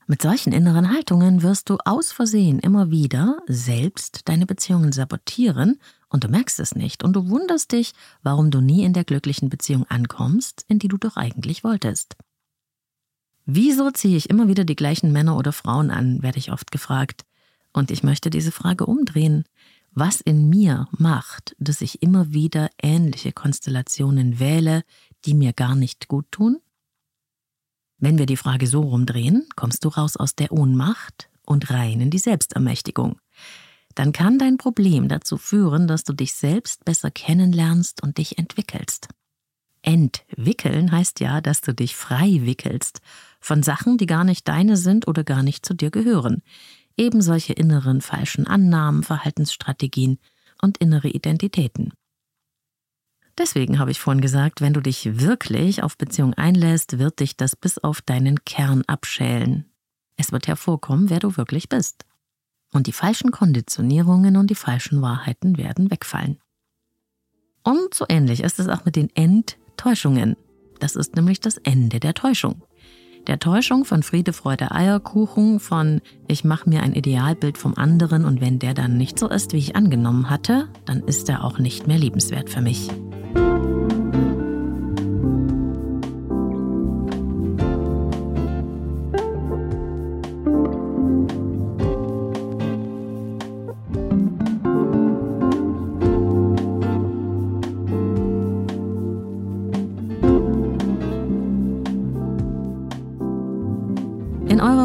Mit 0.06 0.22
solchen 0.22 0.52
inneren 0.52 0.92
Haltungen 0.92 1.44
wirst 1.44 1.70
du 1.70 1.78
aus 1.86 2.12
Versehen 2.12 2.60
immer 2.60 2.92
wieder 2.92 3.40
selbst 3.48 4.28
deine 4.28 4.46
Beziehungen 4.46 4.92
sabotieren 4.92 5.80
und 6.10 6.24
du 6.24 6.28
merkst 6.28 6.60
es 6.60 6.76
nicht 6.76 7.04
und 7.04 7.14
du 7.14 7.30
wunderst 7.30 7.72
dich, 7.72 7.94
warum 8.22 8.52
du 8.52 8.60
nie 8.60 8.84
in 8.84 8.94
der 8.94 9.06
glücklichen 9.06 9.50
Beziehung 9.50 9.86
ankommst, 9.88 10.66
in 10.68 10.80
die 10.80 10.90
du 10.90 10.98
doch 10.98 11.16
eigentlich 11.16 11.64
wolltest. 11.64 12.16
Wieso 13.46 13.92
ziehe 13.92 14.18
ich 14.18 14.30
immer 14.30 14.48
wieder 14.48 14.66
die 14.66 14.76
gleichen 14.76 15.12
Männer 15.12 15.38
oder 15.38 15.52
Frauen 15.52 15.90
an, 15.92 16.22
werde 16.22 16.38
ich 16.38 16.52
oft 16.52 16.72
gefragt. 16.72 17.26
Und 17.72 17.90
ich 17.90 18.04
möchte 18.04 18.30
diese 18.30 18.52
Frage 18.52 18.86
umdrehen 18.86 19.46
was 19.96 20.22
in 20.22 20.50
mir 20.50 20.88
macht, 20.92 21.56
dass 21.60 21.82
ich 21.82 22.02
immer 22.02 22.34
wieder 22.34 22.70
ähnliche 22.82 23.32
Konstellationen 23.32 24.40
wähle, 24.40 24.84
die 25.26 25.36
mir 25.36 25.54
gar 25.54 25.76
nicht 25.76 26.08
gut 26.08 26.26
tun? 26.32 26.60
Wenn 28.04 28.18
wir 28.18 28.26
die 28.26 28.38
Frage 28.38 28.68
so 28.68 28.82
rumdrehen, 28.82 29.48
kommst 29.56 29.86
du 29.86 29.88
raus 29.88 30.18
aus 30.18 30.36
der 30.36 30.52
Ohnmacht 30.52 31.30
und 31.46 31.70
rein 31.70 32.02
in 32.02 32.10
die 32.10 32.20
Selbstermächtigung. 32.20 33.20
Dann 33.96 34.12
kann 34.12 34.38
dein 34.38 34.58
Problem 34.58 35.08
dazu 35.08 35.38
führen, 35.38 35.88
dass 35.88 36.04
du 36.04 36.12
dich 36.12 36.34
selbst 36.34 36.84
besser 36.84 37.12
kennenlernst 37.12 38.04
und 38.04 38.18
dich 38.18 38.38
entwickelst. 38.38 39.08
Entwickeln 39.84 40.92
heißt 40.92 41.22
ja, 41.22 41.40
dass 41.40 41.62
du 41.62 41.74
dich 41.74 41.96
frei 41.96 42.42
wickelst 42.44 43.00
von 43.40 43.64
Sachen, 43.64 43.98
die 43.98 44.06
gar 44.06 44.26
nicht 44.26 44.48
deine 44.48 44.76
sind 44.76 45.08
oder 45.08 45.24
gar 45.24 45.42
nicht 45.42 45.66
zu 45.66 45.74
dir 45.74 45.90
gehören 45.90 46.42
eben 46.98 47.22
solche 47.22 47.54
inneren 47.54 48.02
falschen 48.02 48.48
Annahmen, 48.48 49.04
Verhaltensstrategien 49.04 50.20
und 50.62 50.78
innere 50.78 51.10
Identitäten. 51.10 51.94
Deswegen 53.38 53.80
habe 53.80 53.92
ich 53.92 54.00
vorhin 54.00 54.22
gesagt, 54.22 54.62
wenn 54.62 54.74
du 54.74 54.82
dich 54.82 55.20
wirklich 55.20 55.82
auf 55.82 55.98
Beziehung 55.98 56.34
einlässt, 56.36 57.00
wird 57.00 57.20
dich 57.20 57.36
das 57.36 57.56
bis 57.56 57.80
auf 57.80 58.02
deinen 58.02 58.46
Kern 58.46 58.84
abschälen. 58.86 59.66
Es 60.18 60.32
wird 60.32 60.48
hervorkommen, 60.48 61.10
wer 61.10 61.20
du 61.20 61.36
wirklich 61.38 61.70
bist. 61.70 62.06
Und 62.72 62.88
die 62.88 62.92
falschen 62.92 63.32
Konditionierungen 63.32 64.38
und 64.38 64.50
die 64.50 64.56
falschen 64.56 65.02
Wahrheiten 65.02 65.58
werden 65.58 65.90
wegfallen. 65.90 66.40
Und 67.63 67.94
so 67.94 68.06
ähnlich 68.10 68.42
ist 68.42 68.60
es 68.60 68.68
auch 68.68 68.86
mit 68.86 68.96
den 68.96 69.10
Enttäuschungen. 69.16 70.36
Das 70.80 70.96
ist 70.96 71.16
nämlich 71.16 71.40
das 71.40 71.58
Ende 71.58 72.00
der 72.00 72.13
Täuschung 72.13 72.62
der 73.27 73.39
Täuschung 73.39 73.86
von 73.86 74.03
Friede, 74.03 74.34
Freude, 74.34 74.72
Eierkuchen, 74.72 75.60
von 75.60 76.01
ich 76.27 76.44
mache 76.44 76.70
mir 76.70 76.84
ein 76.84 76.94
Idealbild 76.94 77.58
vom 77.58 77.75
anderen 77.75 78.25
und 78.25 78.42
wenn 78.42 78.60
der 78.60 78.74
dann 78.74 78.98
nicht 78.98 79.18
so 79.18 79.30
ist, 79.30 79.53
wie 79.53 79.58
ich 79.58 79.75
angenommen 79.75 80.30
hatte, 80.30 80.68
dann 80.86 81.01
ist 81.03 81.30
er 81.30 81.44
auch 81.44 81.60
nicht 81.60 81.88
mehr 81.88 81.98
liebenswert 81.98 82.50
für 82.50 82.62
mich. 82.62 82.89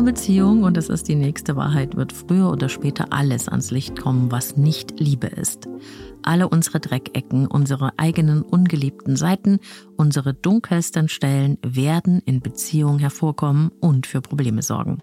Beziehung, 0.08 0.62
und 0.62 0.78
das 0.78 0.88
ist 0.88 1.06
die 1.08 1.14
nächste 1.14 1.54
Wahrheit, 1.54 1.94
wird 1.94 2.14
früher 2.14 2.50
oder 2.50 2.70
später 2.70 3.12
alles 3.12 3.46
ans 3.46 3.70
Licht 3.70 4.00
kommen, 4.00 4.32
was 4.32 4.56
nicht 4.56 4.98
Liebe 4.98 5.26
ist. 5.26 5.68
Alle 6.22 6.48
unsere 6.48 6.80
Dreckecken, 6.80 7.46
unsere 7.46 7.92
eigenen 7.98 8.40
ungeliebten 8.40 9.16
Seiten, 9.16 9.58
unsere 9.98 10.32
dunkelsten 10.32 11.10
Stellen 11.10 11.58
werden 11.62 12.22
in 12.24 12.40
Beziehung 12.40 12.98
hervorkommen 12.98 13.68
und 13.80 14.06
für 14.06 14.22
Probleme 14.22 14.62
sorgen. 14.62 15.02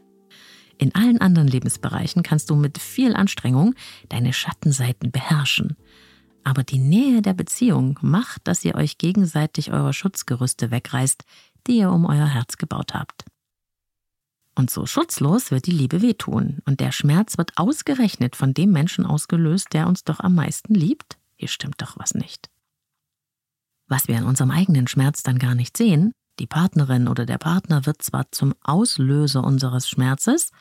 In 0.79 0.95
allen 0.95 1.21
anderen 1.21 1.49
Lebensbereichen 1.49 2.23
kannst 2.23 2.49
du 2.49 2.55
mit 2.55 2.79
viel 2.79 3.15
Anstrengung 3.15 3.75
deine 4.09 4.33
Schattenseiten 4.33 5.11
beherrschen. 5.11 5.77
Aber 6.43 6.63
die 6.63 6.79
Nähe 6.79 7.21
der 7.21 7.35
Beziehung 7.35 7.99
macht, 8.01 8.47
dass 8.47 8.65
ihr 8.65 8.73
euch 8.73 8.97
gegenseitig 8.97 9.71
eure 9.71 9.93
Schutzgerüste 9.93 10.71
wegreißt, 10.71 11.25
die 11.67 11.77
ihr 11.77 11.91
um 11.91 12.05
euer 12.05 12.25
Herz 12.25 12.57
gebaut 12.57 12.95
habt. 12.95 13.25
Und 14.55 14.69
so 14.71 14.85
schutzlos 14.85 15.51
wird 15.51 15.65
die 15.65 15.71
Liebe 15.71 16.01
wehtun. 16.01 16.59
Und 16.65 16.79
der 16.79 16.93
Schmerz 16.93 17.37
wird 17.37 17.57
ausgerechnet 17.57 18.35
von 18.35 18.53
dem 18.53 18.71
Menschen 18.71 19.05
ausgelöst, 19.05 19.67
der 19.73 19.87
uns 19.87 20.05
doch 20.05 20.21
am 20.21 20.35
meisten 20.35 20.73
liebt. 20.73 21.17
Hier 21.35 21.49
stimmt 21.49 21.81
doch 21.81 21.97
was 21.97 22.13
nicht. 22.13 22.49
Was 23.87 24.07
wir 24.07 24.17
an 24.17 24.25
unserem 24.25 24.51
eigenen 24.51 24.87
Schmerz 24.87 25.23
dann 25.23 25.37
gar 25.37 25.55
nicht 25.55 25.75
sehen, 25.75 26.13
die 26.39 26.47
Partnerin 26.47 27.07
oder 27.07 27.25
der 27.25 27.37
Partner 27.37 27.85
wird 27.85 28.01
zwar 28.01 28.31
zum 28.31 28.55
Auslöser 28.61 29.43
unseres 29.43 29.87
Schmerzes, 29.87 30.51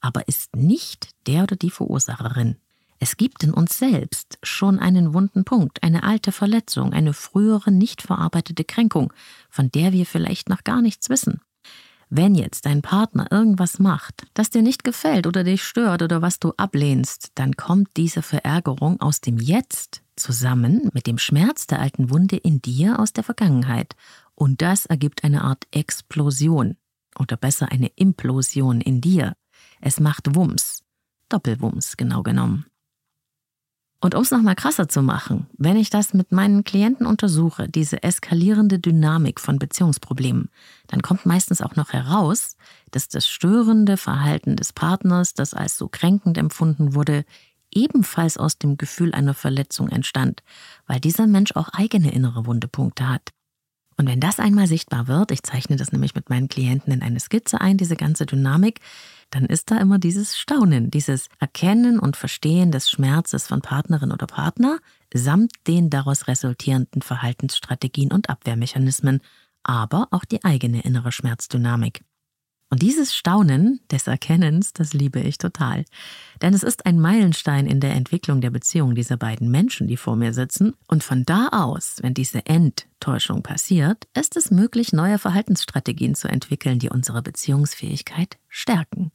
aber 0.00 0.26
ist 0.28 0.56
nicht 0.56 1.10
der 1.26 1.44
oder 1.44 1.56
die 1.56 1.70
Verursacherin. 1.70 2.56
Es 2.98 3.16
gibt 3.16 3.42
in 3.42 3.52
uns 3.52 3.78
selbst 3.78 4.38
schon 4.42 4.78
einen 4.78 5.12
wunden 5.12 5.44
Punkt, 5.44 5.82
eine 5.82 6.02
alte 6.02 6.32
Verletzung, 6.32 6.92
eine 6.92 7.12
frühere 7.12 7.70
nicht 7.70 8.02
verarbeitete 8.02 8.64
Kränkung, 8.64 9.12
von 9.50 9.70
der 9.70 9.92
wir 9.92 10.06
vielleicht 10.06 10.48
noch 10.48 10.64
gar 10.64 10.82
nichts 10.82 11.08
wissen. 11.08 11.40
Wenn 12.14 12.34
jetzt 12.34 12.66
dein 12.66 12.82
Partner 12.82 13.28
irgendwas 13.30 13.78
macht, 13.78 14.26
das 14.34 14.50
dir 14.50 14.60
nicht 14.60 14.84
gefällt 14.84 15.26
oder 15.26 15.44
dich 15.44 15.64
stört 15.64 16.02
oder 16.02 16.20
was 16.20 16.38
du 16.38 16.52
ablehnst, 16.58 17.30
dann 17.36 17.56
kommt 17.56 17.88
diese 17.96 18.20
Verärgerung 18.20 19.00
aus 19.00 19.22
dem 19.22 19.38
Jetzt 19.38 20.02
zusammen 20.14 20.90
mit 20.92 21.06
dem 21.06 21.16
Schmerz 21.16 21.66
der 21.66 21.80
alten 21.80 22.10
Wunde 22.10 22.36
in 22.36 22.60
dir 22.60 22.98
aus 22.98 23.14
der 23.14 23.24
Vergangenheit. 23.24 23.96
Und 24.34 24.60
das 24.60 24.84
ergibt 24.84 25.24
eine 25.24 25.42
Art 25.42 25.66
Explosion 25.70 26.76
oder 27.18 27.38
besser 27.38 27.72
eine 27.72 27.90
Implosion 27.96 28.82
in 28.82 29.00
dir. 29.00 29.32
Es 29.80 29.98
macht 29.98 30.34
Wumms, 30.34 30.82
Doppelwumms 31.30 31.96
genau 31.96 32.22
genommen. 32.22 32.66
Und 34.02 34.16
um 34.16 34.22
es 34.22 34.32
nochmal 34.32 34.56
krasser 34.56 34.88
zu 34.88 35.00
machen, 35.00 35.46
wenn 35.58 35.76
ich 35.76 35.88
das 35.88 36.12
mit 36.12 36.32
meinen 36.32 36.64
Klienten 36.64 37.06
untersuche, 37.06 37.68
diese 37.68 38.02
eskalierende 38.02 38.80
Dynamik 38.80 39.38
von 39.38 39.60
Beziehungsproblemen, 39.60 40.50
dann 40.88 41.02
kommt 41.02 41.24
meistens 41.24 41.62
auch 41.62 41.76
noch 41.76 41.92
heraus, 41.92 42.56
dass 42.90 43.06
das 43.06 43.28
störende 43.28 43.96
Verhalten 43.96 44.56
des 44.56 44.72
Partners, 44.72 45.34
das 45.34 45.54
als 45.54 45.78
so 45.78 45.86
kränkend 45.86 46.36
empfunden 46.36 46.96
wurde, 46.96 47.24
ebenfalls 47.70 48.38
aus 48.38 48.58
dem 48.58 48.76
Gefühl 48.76 49.14
einer 49.14 49.34
Verletzung 49.34 49.88
entstand, 49.88 50.42
weil 50.88 50.98
dieser 50.98 51.28
Mensch 51.28 51.52
auch 51.54 51.68
eigene 51.68 52.12
innere 52.12 52.44
Wundepunkte 52.44 53.08
hat. 53.08 53.30
Und 53.96 54.08
wenn 54.08 54.18
das 54.18 54.40
einmal 54.40 54.66
sichtbar 54.66 55.06
wird, 55.06 55.30
ich 55.30 55.44
zeichne 55.44 55.76
das 55.76 55.92
nämlich 55.92 56.16
mit 56.16 56.28
meinen 56.28 56.48
Klienten 56.48 56.92
in 56.92 57.02
eine 57.02 57.20
Skizze 57.20 57.60
ein, 57.60 57.76
diese 57.76 57.94
ganze 57.94 58.26
Dynamik, 58.26 58.80
dann 59.32 59.46
ist 59.46 59.70
da 59.70 59.78
immer 59.78 59.98
dieses 59.98 60.36
Staunen, 60.36 60.90
dieses 60.90 61.28
Erkennen 61.40 61.98
und 61.98 62.16
Verstehen 62.16 62.70
des 62.70 62.90
Schmerzes 62.90 63.48
von 63.48 63.62
Partnerin 63.62 64.12
oder 64.12 64.26
Partner 64.26 64.78
samt 65.12 65.52
den 65.66 65.88
daraus 65.88 66.28
resultierenden 66.28 67.00
Verhaltensstrategien 67.00 68.12
und 68.12 68.28
Abwehrmechanismen, 68.28 69.20
aber 69.62 70.08
auch 70.10 70.26
die 70.26 70.44
eigene 70.44 70.82
innere 70.82 71.12
Schmerzdynamik. 71.12 72.02
Und 72.68 72.82
dieses 72.82 73.14
Staunen 73.14 73.80
des 73.90 74.06
Erkennens, 74.06 74.72
das 74.72 74.92
liebe 74.92 75.20
ich 75.20 75.38
total. 75.38 75.84
Denn 76.40 76.54
es 76.54 76.62
ist 76.62 76.84
ein 76.86 77.00
Meilenstein 77.00 77.66
in 77.66 77.80
der 77.80 77.94
Entwicklung 77.94 78.40
der 78.40 78.50
Beziehung 78.50 78.94
dieser 78.94 79.18
beiden 79.18 79.50
Menschen, 79.50 79.88
die 79.88 79.98
vor 79.98 80.16
mir 80.16 80.32
sitzen. 80.32 80.74
Und 80.88 81.04
von 81.04 81.24
da 81.24 81.48
aus, 81.48 81.98
wenn 82.00 82.14
diese 82.14 82.46
Enttäuschung 82.46 83.42
passiert, 83.42 84.08
ist 84.14 84.36
es 84.36 84.50
möglich, 84.50 84.92
neue 84.94 85.18
Verhaltensstrategien 85.18 86.14
zu 86.14 86.28
entwickeln, 86.28 86.78
die 86.78 86.88
unsere 86.88 87.20
Beziehungsfähigkeit 87.22 88.38
stärken. 88.48 89.12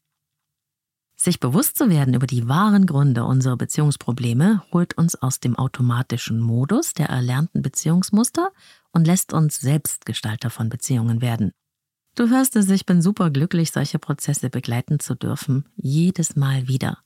Sich 1.20 1.40
bewusst 1.40 1.80
zu 1.80 1.90
werden 1.90 2.14
über 2.14 2.28
die 2.28 2.48
wahren 2.48 2.86
Gründe 2.86 3.26
unserer 3.26 3.58
Beziehungsprobleme 3.58 4.62
holt 4.72 4.96
uns 5.00 5.16
aus 5.16 5.40
dem 5.40 5.56
automatischen 5.56 6.40
Modus 6.40 6.94
der 6.94 7.10
erlernten 7.10 7.64
Beziehungsmuster 7.64 8.52
und 8.92 9.08
lässt 9.08 9.34
uns 9.34 9.60
Selbstgestalter 9.60 10.52
von 10.52 10.70
Beziehungen 10.70 11.20
werden. 11.20 11.54
Du 12.14 12.30
hörst 12.30 12.56
es, 12.56 12.70
ich 12.70 12.86
bin 12.86 13.02
super 13.02 13.32
glücklich, 13.32 13.72
solche 13.72 13.98
Prozesse 13.98 14.52
begleiten 14.52 15.00
zu 15.00 15.16
dürfen, 15.16 15.68
jedes 15.76 16.36
Mal 16.36 16.68
wieder. 16.68 17.00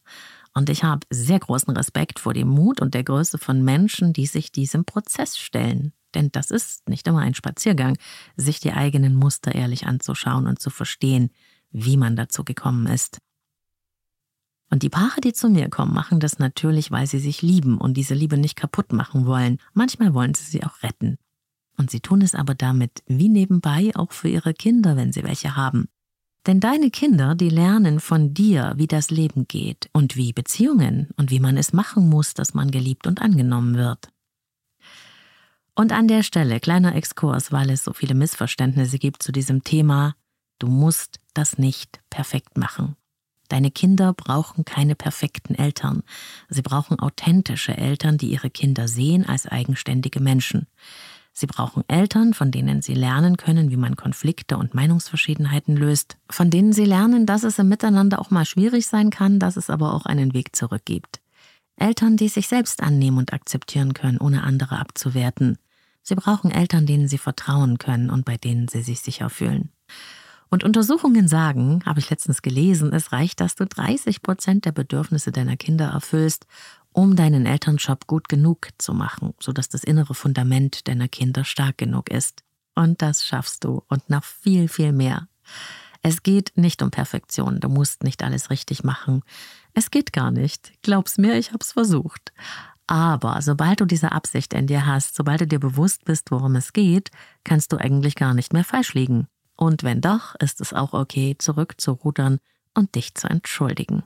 Und 0.53 0.69
ich 0.69 0.83
habe 0.83 1.07
sehr 1.09 1.39
großen 1.39 1.73
Respekt 1.73 2.19
vor 2.19 2.33
dem 2.33 2.49
Mut 2.49 2.81
und 2.81 2.93
der 2.93 3.05
Größe 3.05 3.37
von 3.37 3.63
Menschen, 3.63 4.11
die 4.11 4.25
sich 4.25 4.51
diesem 4.51 4.83
Prozess 4.83 5.37
stellen. 5.37 5.93
Denn 6.13 6.31
das 6.33 6.51
ist 6.51 6.89
nicht 6.89 7.07
immer 7.07 7.19
ein 7.19 7.33
Spaziergang, 7.33 7.97
sich 8.35 8.59
die 8.59 8.73
eigenen 8.73 9.15
Muster 9.15 9.55
ehrlich 9.55 9.87
anzuschauen 9.87 10.47
und 10.47 10.59
zu 10.59 10.69
verstehen, 10.69 11.31
wie 11.71 11.95
man 11.95 12.17
dazu 12.17 12.43
gekommen 12.43 12.87
ist. 12.87 13.19
Und 14.71 14.83
die 14.83 14.89
Paare, 14.89 15.19
die 15.19 15.33
zu 15.33 15.49
mir 15.49 15.69
kommen, 15.69 15.93
machen 15.93 16.21
das 16.21 16.39
natürlich, 16.39 16.91
weil 16.91 17.05
sie 17.05 17.19
sich 17.19 17.41
lieben 17.41 17.77
und 17.77 17.95
diese 17.95 18.13
Liebe 18.13 18.37
nicht 18.37 18.55
kaputt 18.55 18.93
machen 18.93 19.25
wollen. 19.25 19.57
Manchmal 19.73 20.13
wollen 20.13 20.33
sie 20.33 20.45
sie 20.45 20.63
auch 20.63 20.81
retten. 20.81 21.17
Und 21.77 21.91
sie 21.91 21.99
tun 21.99 22.21
es 22.21 22.35
aber 22.35 22.55
damit 22.55 23.03
wie 23.05 23.27
nebenbei 23.27 23.91
auch 23.95 24.13
für 24.13 24.29
ihre 24.29 24.53
Kinder, 24.53 24.95
wenn 24.95 25.11
sie 25.11 25.23
welche 25.23 25.57
haben. 25.57 25.89
Denn 26.47 26.61
deine 26.61 26.89
Kinder, 26.89 27.35
die 27.35 27.49
lernen 27.49 27.99
von 27.99 28.33
dir, 28.33 28.73
wie 28.77 28.87
das 28.87 29.11
Leben 29.11 29.45
geht 29.47 29.89
und 29.91 30.15
wie 30.15 30.31
Beziehungen 30.31 31.09
und 31.17 31.31
wie 31.31 31.39
man 31.39 31.57
es 31.57 31.73
machen 31.73 32.09
muss, 32.09 32.33
dass 32.33 32.53
man 32.53 32.71
geliebt 32.71 33.07
und 33.07 33.21
angenommen 33.21 33.75
wird. 33.75 34.09
Und 35.75 35.91
an 35.91 36.07
der 36.07 36.23
Stelle 36.23 36.59
kleiner 36.59 36.95
Exkurs, 36.95 37.51
weil 37.51 37.69
es 37.69 37.83
so 37.83 37.93
viele 37.93 38.15
Missverständnisse 38.15 38.99
gibt 38.99 39.21
zu 39.21 39.31
diesem 39.31 39.63
Thema, 39.63 40.15
du 40.59 40.67
musst 40.67 41.19
das 41.33 41.57
nicht 41.57 41.99
perfekt 42.09 42.57
machen. 42.57 42.95
Deine 43.51 43.69
Kinder 43.69 44.13
brauchen 44.13 44.63
keine 44.63 44.95
perfekten 44.95 45.55
Eltern. 45.55 46.03
Sie 46.47 46.61
brauchen 46.61 46.99
authentische 46.99 47.75
Eltern, 47.75 48.17
die 48.17 48.31
ihre 48.31 48.49
Kinder 48.49 48.87
sehen 48.87 49.27
als 49.27 49.45
eigenständige 49.45 50.21
Menschen. 50.21 50.67
Sie 51.33 51.47
brauchen 51.47 51.83
Eltern, 51.89 52.33
von 52.33 52.51
denen 52.51 52.81
sie 52.81 52.93
lernen 52.93 53.35
können, 53.35 53.69
wie 53.69 53.75
man 53.75 53.97
Konflikte 53.97 54.55
und 54.55 54.73
Meinungsverschiedenheiten 54.73 55.75
löst, 55.75 56.15
von 56.29 56.49
denen 56.49 56.71
sie 56.71 56.85
lernen, 56.85 57.25
dass 57.25 57.43
es 57.43 57.59
im 57.59 57.67
Miteinander 57.67 58.19
auch 58.19 58.31
mal 58.31 58.45
schwierig 58.45 58.87
sein 58.87 59.09
kann, 59.09 59.37
dass 59.37 59.57
es 59.57 59.69
aber 59.69 59.95
auch 59.95 60.05
einen 60.05 60.33
Weg 60.33 60.55
zurück 60.55 60.83
gibt. 60.85 61.19
Eltern, 61.75 62.15
die 62.15 62.29
sich 62.29 62.47
selbst 62.47 62.81
annehmen 62.81 63.17
und 63.17 63.33
akzeptieren 63.33 63.93
können, 63.93 64.19
ohne 64.19 64.43
andere 64.43 64.79
abzuwerten. 64.79 65.57
Sie 66.03 66.15
brauchen 66.15 66.51
Eltern, 66.51 66.85
denen 66.85 67.09
sie 67.09 67.17
vertrauen 67.17 67.79
können 67.79 68.11
und 68.11 68.23
bei 68.23 68.37
denen 68.37 68.69
sie 68.69 68.81
sich 68.81 69.01
sicher 69.01 69.29
fühlen. 69.29 69.73
Und 70.51 70.65
Untersuchungen 70.65 71.29
sagen, 71.29 71.81
habe 71.85 72.01
ich 72.01 72.09
letztens 72.09 72.41
gelesen, 72.41 72.91
es 72.91 73.13
reicht, 73.13 73.39
dass 73.39 73.55
du 73.55 73.65
30 73.65 74.21
Prozent 74.21 74.65
der 74.65 74.73
Bedürfnisse 74.73 75.31
deiner 75.31 75.55
Kinder 75.55 75.87
erfüllst, 75.87 76.45
um 76.91 77.15
deinen 77.15 77.45
Elternjob 77.45 78.05
gut 78.05 78.27
genug 78.27 78.67
zu 78.77 78.93
machen, 78.93 79.33
sodass 79.39 79.69
das 79.69 79.85
innere 79.85 80.13
Fundament 80.13 80.89
deiner 80.89 81.07
Kinder 81.07 81.45
stark 81.45 81.77
genug 81.77 82.11
ist. 82.11 82.43
Und 82.75 83.01
das 83.01 83.25
schaffst 83.25 83.63
du 83.63 83.81
und 83.87 84.09
noch 84.09 84.25
viel, 84.25 84.67
viel 84.67 84.91
mehr. 84.91 85.29
Es 86.01 86.21
geht 86.21 86.51
nicht 86.55 86.81
um 86.81 86.91
Perfektion, 86.91 87.61
du 87.61 87.69
musst 87.69 88.03
nicht 88.03 88.21
alles 88.21 88.49
richtig 88.49 88.83
machen. 88.83 89.23
Es 89.73 89.89
geht 89.89 90.11
gar 90.11 90.31
nicht. 90.31 90.73
Glaub's 90.81 91.17
mir, 91.17 91.37
ich 91.37 91.53
hab's 91.53 91.71
versucht. 91.71 92.33
Aber 92.87 93.41
sobald 93.41 93.79
du 93.79 93.85
diese 93.85 94.11
Absicht 94.11 94.53
in 94.53 94.67
dir 94.67 94.85
hast, 94.85 95.15
sobald 95.15 95.39
du 95.39 95.47
dir 95.47 95.59
bewusst 95.59 96.03
bist, 96.03 96.29
worum 96.29 96.57
es 96.57 96.73
geht, 96.73 97.09
kannst 97.45 97.71
du 97.71 97.77
eigentlich 97.77 98.15
gar 98.15 98.33
nicht 98.33 98.51
mehr 98.51 98.65
falsch 98.65 98.95
liegen. 98.95 99.27
Und 99.61 99.83
wenn 99.83 100.01
doch, 100.01 100.33
ist 100.39 100.59
es 100.59 100.73
auch 100.73 100.93
okay, 100.93 101.35
zurückzurudern 101.37 102.39
und 102.73 102.95
dich 102.95 103.13
zu 103.13 103.27
entschuldigen. 103.27 104.01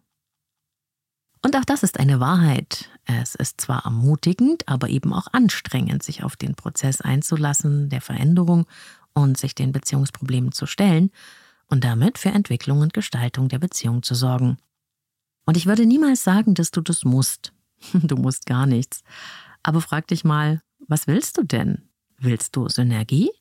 Und 1.42 1.56
auch 1.56 1.64
das 1.64 1.82
ist 1.82 1.98
eine 1.98 2.20
Wahrheit. 2.20 2.90
Es 3.06 3.36
ist 3.36 3.62
zwar 3.62 3.86
ermutigend, 3.86 4.68
aber 4.68 4.90
eben 4.90 5.14
auch 5.14 5.28
anstrengend, 5.32 6.04
sich 6.04 6.26
auf 6.26 6.36
den 6.36 6.56
Prozess 6.56 7.00
einzulassen, 7.00 7.88
der 7.88 8.02
Veränderung 8.02 8.66
und 9.14 9.38
sich 9.38 9.56
den 9.56 9.72
Beziehungsproblemen 9.72 10.52
zu 10.52 10.66
stellen 10.66 11.10
und 11.68 11.86
damit 11.86 12.18
für 12.18 12.32
Entwicklung 12.32 12.82
und 12.82 12.94
Gestaltung 12.94 13.48
der 13.48 13.60
Beziehung 13.60 14.04
zu 14.04 14.14
sorgen. 14.14 14.58
Und 15.46 15.56
ich 15.56 15.68
würde 15.68 15.86
niemals 15.86 16.22
sagen, 16.22 16.54
dass 16.54 16.72
du 16.72 16.82
das 16.82 17.06
musst. 17.06 17.54
Du 17.94 18.18
musst 18.18 18.46
gar 18.46 18.66
nichts. 18.66 19.04
Aber 19.64 19.80
frag 19.80 20.08
dich 20.08 20.26
mal, 20.26 20.62
was 20.90 21.08
willst 21.08 21.38
du 21.38 21.44
denn? 21.44 21.88
Willst 22.18 22.58
du 22.58 22.68
Synergie? 22.68 23.32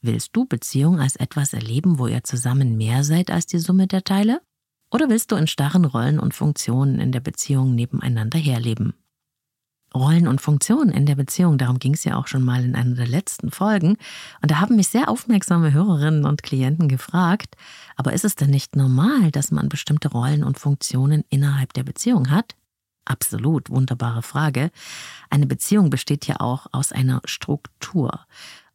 Willst 0.00 0.30
du 0.34 0.44
Beziehung 0.44 1.00
als 1.00 1.16
etwas 1.16 1.52
erleben, 1.52 1.98
wo 1.98 2.06
ihr 2.06 2.22
zusammen 2.22 2.76
mehr 2.76 3.02
seid 3.02 3.30
als 3.30 3.46
die 3.46 3.58
Summe 3.58 3.88
der 3.88 4.04
Teile? 4.04 4.40
Oder 4.90 5.08
willst 5.08 5.32
du 5.32 5.36
in 5.36 5.48
starren 5.48 5.84
Rollen 5.84 6.20
und 6.20 6.34
Funktionen 6.34 7.00
in 7.00 7.10
der 7.10 7.20
Beziehung 7.20 7.74
nebeneinander 7.74 8.38
herleben? 8.38 8.94
Rollen 9.94 10.28
und 10.28 10.40
Funktionen 10.40 10.90
in 10.90 11.06
der 11.06 11.14
Beziehung, 11.16 11.58
darum 11.58 11.78
ging 11.78 11.94
es 11.94 12.04
ja 12.04 12.16
auch 12.16 12.26
schon 12.26 12.42
mal 12.42 12.62
in 12.62 12.74
einer 12.74 12.94
der 12.94 13.08
letzten 13.08 13.50
Folgen. 13.50 13.96
Und 14.42 14.50
da 14.50 14.60
haben 14.60 14.76
mich 14.76 14.88
sehr 14.88 15.08
aufmerksame 15.08 15.72
Hörerinnen 15.72 16.24
und 16.24 16.42
Klienten 16.42 16.88
gefragt, 16.88 17.56
aber 17.96 18.12
ist 18.12 18.24
es 18.24 18.36
denn 18.36 18.50
nicht 18.50 18.76
normal, 18.76 19.30
dass 19.30 19.50
man 19.50 19.68
bestimmte 19.68 20.08
Rollen 20.08 20.44
und 20.44 20.58
Funktionen 20.58 21.24
innerhalb 21.30 21.72
der 21.72 21.84
Beziehung 21.84 22.30
hat? 22.30 22.54
Absolut, 23.04 23.70
wunderbare 23.70 24.22
Frage. 24.22 24.70
Eine 25.30 25.46
Beziehung 25.46 25.88
besteht 25.88 26.26
ja 26.26 26.36
auch 26.40 26.66
aus 26.72 26.92
einer 26.92 27.22
Struktur. 27.24 28.20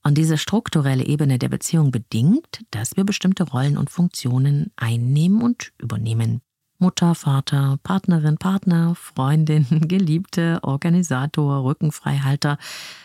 Und 0.03 0.17
diese 0.17 0.37
strukturelle 0.37 1.05
Ebene 1.05 1.39
der 1.39 1.49
Beziehung 1.49 1.91
bedingt, 1.91 2.61
dass 2.71 2.97
wir 2.97 3.05
bestimmte 3.05 3.43
Rollen 3.43 3.77
und 3.77 3.89
Funktionen 3.89 4.71
einnehmen 4.75 5.41
und 5.41 5.71
übernehmen. 5.77 6.41
Mutter, 6.77 7.15
Vater, 7.15 7.79
Partnerin, 7.83 8.37
Partner, 8.37 8.95
Freundin, 8.95 9.65
Geliebte, 9.87 10.59
Organisator, 10.63 11.63
Rückenfreihalter, 11.63 12.57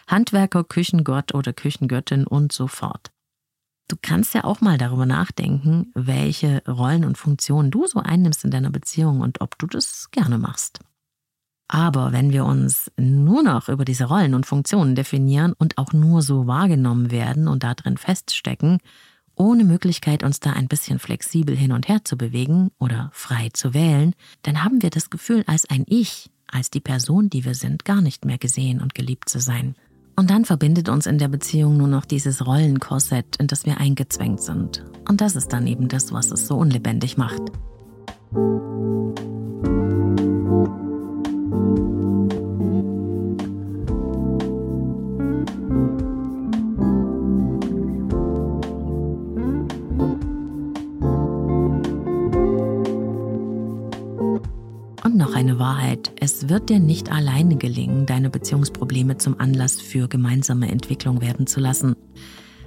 Handwerker, 0.09 0.65
Küchengott 0.65 1.33
oder 1.33 1.53
Küchengöttin 1.53 2.27
und 2.27 2.53
so 2.53 2.67
fort. 2.67 3.13
Du 3.87 3.97
kannst 4.03 4.35
ja 4.35 4.43
auch 4.45 4.61
mal 4.61 4.77
darüber 4.77 5.07
nachdenken, 5.07 5.93
welche 5.95 6.63
Rollen 6.67 7.05
und 7.05 7.17
Funktionen 7.17 7.71
du 7.71 7.87
so 7.87 8.01
einnimmst 8.01 8.45
in 8.45 8.51
deiner 8.51 8.71
Beziehung 8.71 9.21
und 9.21 9.41
ob 9.41 9.57
du 9.59 9.67
das 9.67 10.11
gerne 10.11 10.39
machst. 10.39 10.81
Aber 11.69 12.13
wenn 12.13 12.33
wir 12.33 12.47
uns 12.47 12.91
nur 12.97 13.43
noch 13.43 13.69
über 13.69 13.85
diese 13.85 14.07
Rollen 14.07 14.35
und 14.35 14.47
Funktionen 14.47 14.95
definieren 14.95 15.53
und 15.53 15.77
auch 15.77 15.93
nur 15.93 16.23
so 16.23 16.47
wahrgenommen 16.47 17.11
werden 17.11 17.47
und 17.47 17.63
darin 17.63 17.99
feststecken, 17.99 18.79
ohne 19.37 19.65
Möglichkeit, 19.65 20.23
uns 20.23 20.41
da 20.41 20.53
ein 20.53 20.67
bisschen 20.67 20.99
flexibel 20.99 21.55
hin 21.55 21.73
und 21.73 21.87
her 21.87 22.05
zu 22.05 22.17
bewegen 22.17 22.71
oder 22.79 23.11
frei 23.13 23.51
zu 23.53 23.75
wählen, 23.75 24.15
dann 24.43 24.65
haben 24.65 24.83
wir 24.83 24.91
das 24.91 25.11
Gefühl, 25.11 25.45
als 25.47 25.69
ein 25.69 25.85
Ich, 25.87 26.31
als 26.51 26.71
die 26.71 26.81
Person, 26.81 27.29
die 27.29 27.45
wir 27.45 27.55
sind, 27.55 27.85
gar 27.85 28.01
nicht 28.01 28.25
mehr 28.25 28.39
gesehen 28.39 28.81
und 28.81 28.95
geliebt 28.95 29.29
zu 29.29 29.39
sein. 29.39 29.77
Und 30.17 30.31
dann 30.31 30.45
verbindet 30.45 30.89
uns 30.89 31.07
in 31.07 31.19
der 31.19 31.29
Beziehung 31.29 31.77
nur 31.77 31.87
noch 31.87 32.05
dieses 32.05 32.45
Rollenkorsett, 32.45 33.37
in 33.37 33.47
das 33.47 33.67
wir 33.67 33.79
eingezwängt 33.79 34.41
sind. 34.41 34.85
Und 35.09 35.21
das 35.21 35.37
ist 35.37 35.53
dann 35.53 35.67
eben 35.69 35.87
das, 35.87 36.13
was 36.13 36.33
es 36.33 36.49
so 36.49 36.57
unlebendig 36.57 37.17
macht. 37.17 37.43
Wahrheit. 55.59 56.13
Es 56.21 56.49
wird 56.49 56.71
dir 56.71 56.81
nicht 56.81 57.11
alleine 57.11 57.57
gelingen, 57.57 58.07
deine 58.07 58.31
Beziehungsprobleme 58.31 59.19
zum 59.19 59.39
Anlass 59.41 59.81
für 59.81 60.09
gemeinsame 60.09 60.71
Entwicklung 60.71 61.21
werden 61.21 61.47
zu 61.47 61.61
lassen. 61.61 61.97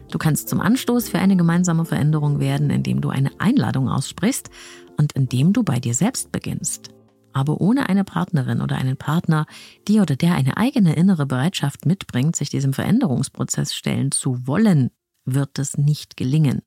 Du 0.10 0.18
kannst 0.18 0.50
zum 0.50 0.60
Anstoß 0.60 1.10
für 1.10 1.20
eine 1.20 1.38
gemeinsame 1.38 1.86
Veränderung 1.86 2.40
werden, 2.40 2.70
indem 2.70 3.02
du 3.02 3.10
eine 3.10 3.32
Einladung 3.40 3.90
aussprichst 3.90 4.50
und 4.98 5.14
indem 5.14 5.54
du 5.54 5.64
bei 5.64 5.80
dir 5.80 5.94
selbst 5.94 6.32
beginnst. 6.32 6.90
Aber 7.34 7.62
ohne 7.62 7.88
eine 7.88 8.04
Partnerin 8.04 8.62
oder 8.62 8.76
einen 8.78 8.98
Partner, 8.98 9.46
die 9.88 10.02
oder 10.02 10.16
der 10.16 10.36
eine 10.36 10.58
eigene 10.58 10.96
innere 10.96 11.26
Bereitschaft 11.26 11.86
mitbringt, 11.86 12.36
sich 12.36 12.50
diesem 12.50 12.74
Veränderungsprozess 12.74 13.74
stellen 13.74 14.12
zu 14.12 14.48
wollen, 14.48 14.92
wird 15.24 15.60
es 15.60 15.78
nicht 15.78 16.18
gelingen. 16.18 16.62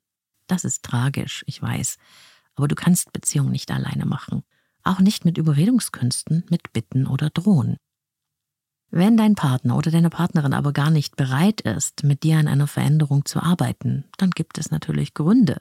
Das 0.47 0.63
ist 0.63 0.83
tragisch, 0.83 1.43
ich 1.47 1.61
weiß. 1.61 1.97
Aber 2.55 2.67
du 2.67 2.75
kannst 2.75 3.13
Beziehungen 3.13 3.51
nicht 3.51 3.69
alleine 3.69 4.05
machen 4.05 4.43
auch 4.85 4.99
nicht 4.99 5.25
mit 5.25 5.37
Überredungskünsten, 5.37 6.43
mit 6.49 6.73
Bitten 6.73 7.07
oder 7.07 7.29
Drohen. 7.29 7.77
Wenn 8.91 9.17
dein 9.17 9.35
Partner 9.35 9.75
oder 9.75 9.91
deine 9.91 10.09
Partnerin 10.09 10.53
aber 10.53 10.71
gar 10.71 10.89
nicht 10.89 11.17
bereit 11.17 11.61
ist, 11.61 12.03
mit 12.03 12.23
dir 12.23 12.37
an 12.37 12.47
einer 12.47 12.67
Veränderung 12.67 13.25
zu 13.25 13.41
arbeiten, 13.41 14.05
dann 14.17 14.31
gibt 14.31 14.57
es 14.57 14.71
natürlich 14.71 15.13
Gründe 15.13 15.57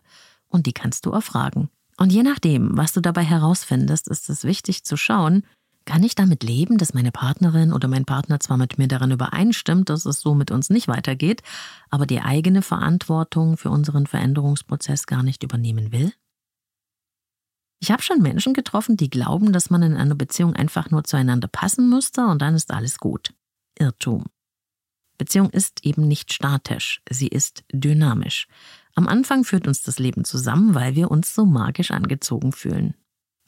und 0.48 0.66
die 0.66 0.72
kannst 0.72 1.06
du 1.06 1.10
erfragen. 1.10 1.68
Und 1.96 2.12
je 2.12 2.22
nachdem, 2.22 2.76
was 2.76 2.92
du 2.92 3.00
dabei 3.00 3.22
herausfindest, 3.22 4.08
ist 4.08 4.28
es 4.28 4.44
wichtig 4.44 4.84
zu 4.84 4.96
schauen, 4.96 5.44
kann 5.84 6.02
ich 6.02 6.14
damit 6.14 6.42
leben, 6.42 6.78
dass 6.78 6.94
meine 6.94 7.12
Partnerin 7.12 7.72
oder 7.72 7.88
mein 7.88 8.04
Partner 8.04 8.40
zwar 8.40 8.56
mit 8.56 8.78
mir 8.78 8.88
daran 8.88 9.10
übereinstimmt, 9.10 9.90
dass 9.90 10.06
es 10.06 10.20
so 10.20 10.34
mit 10.34 10.50
uns 10.50 10.70
nicht 10.70 10.88
weitergeht, 10.88 11.42
aber 11.90 12.06
die 12.06 12.20
eigene 12.20 12.62
Verantwortung 12.62 13.56
für 13.56 13.70
unseren 13.70 14.06
Veränderungsprozess 14.06 15.06
gar 15.06 15.22
nicht 15.22 15.42
übernehmen 15.42 15.92
will? 15.92 16.12
Ich 17.84 17.90
habe 17.90 18.00
schon 18.00 18.22
Menschen 18.22 18.54
getroffen, 18.54 18.96
die 18.96 19.10
glauben, 19.10 19.52
dass 19.52 19.68
man 19.68 19.82
in 19.82 19.94
einer 19.94 20.14
Beziehung 20.14 20.56
einfach 20.56 20.90
nur 20.90 21.04
zueinander 21.04 21.48
passen 21.48 21.90
müsste 21.90 22.24
und 22.28 22.40
dann 22.40 22.54
ist 22.54 22.70
alles 22.70 22.96
gut. 22.96 23.34
Irrtum. 23.78 24.24
Beziehung 25.18 25.50
ist 25.50 25.84
eben 25.84 26.08
nicht 26.08 26.32
statisch, 26.32 27.02
sie 27.10 27.28
ist 27.28 27.62
dynamisch. 27.70 28.48
Am 28.94 29.06
Anfang 29.06 29.44
führt 29.44 29.68
uns 29.68 29.82
das 29.82 29.98
Leben 29.98 30.24
zusammen, 30.24 30.74
weil 30.74 30.94
wir 30.94 31.10
uns 31.10 31.34
so 31.34 31.44
magisch 31.44 31.90
angezogen 31.90 32.52
fühlen. 32.52 32.94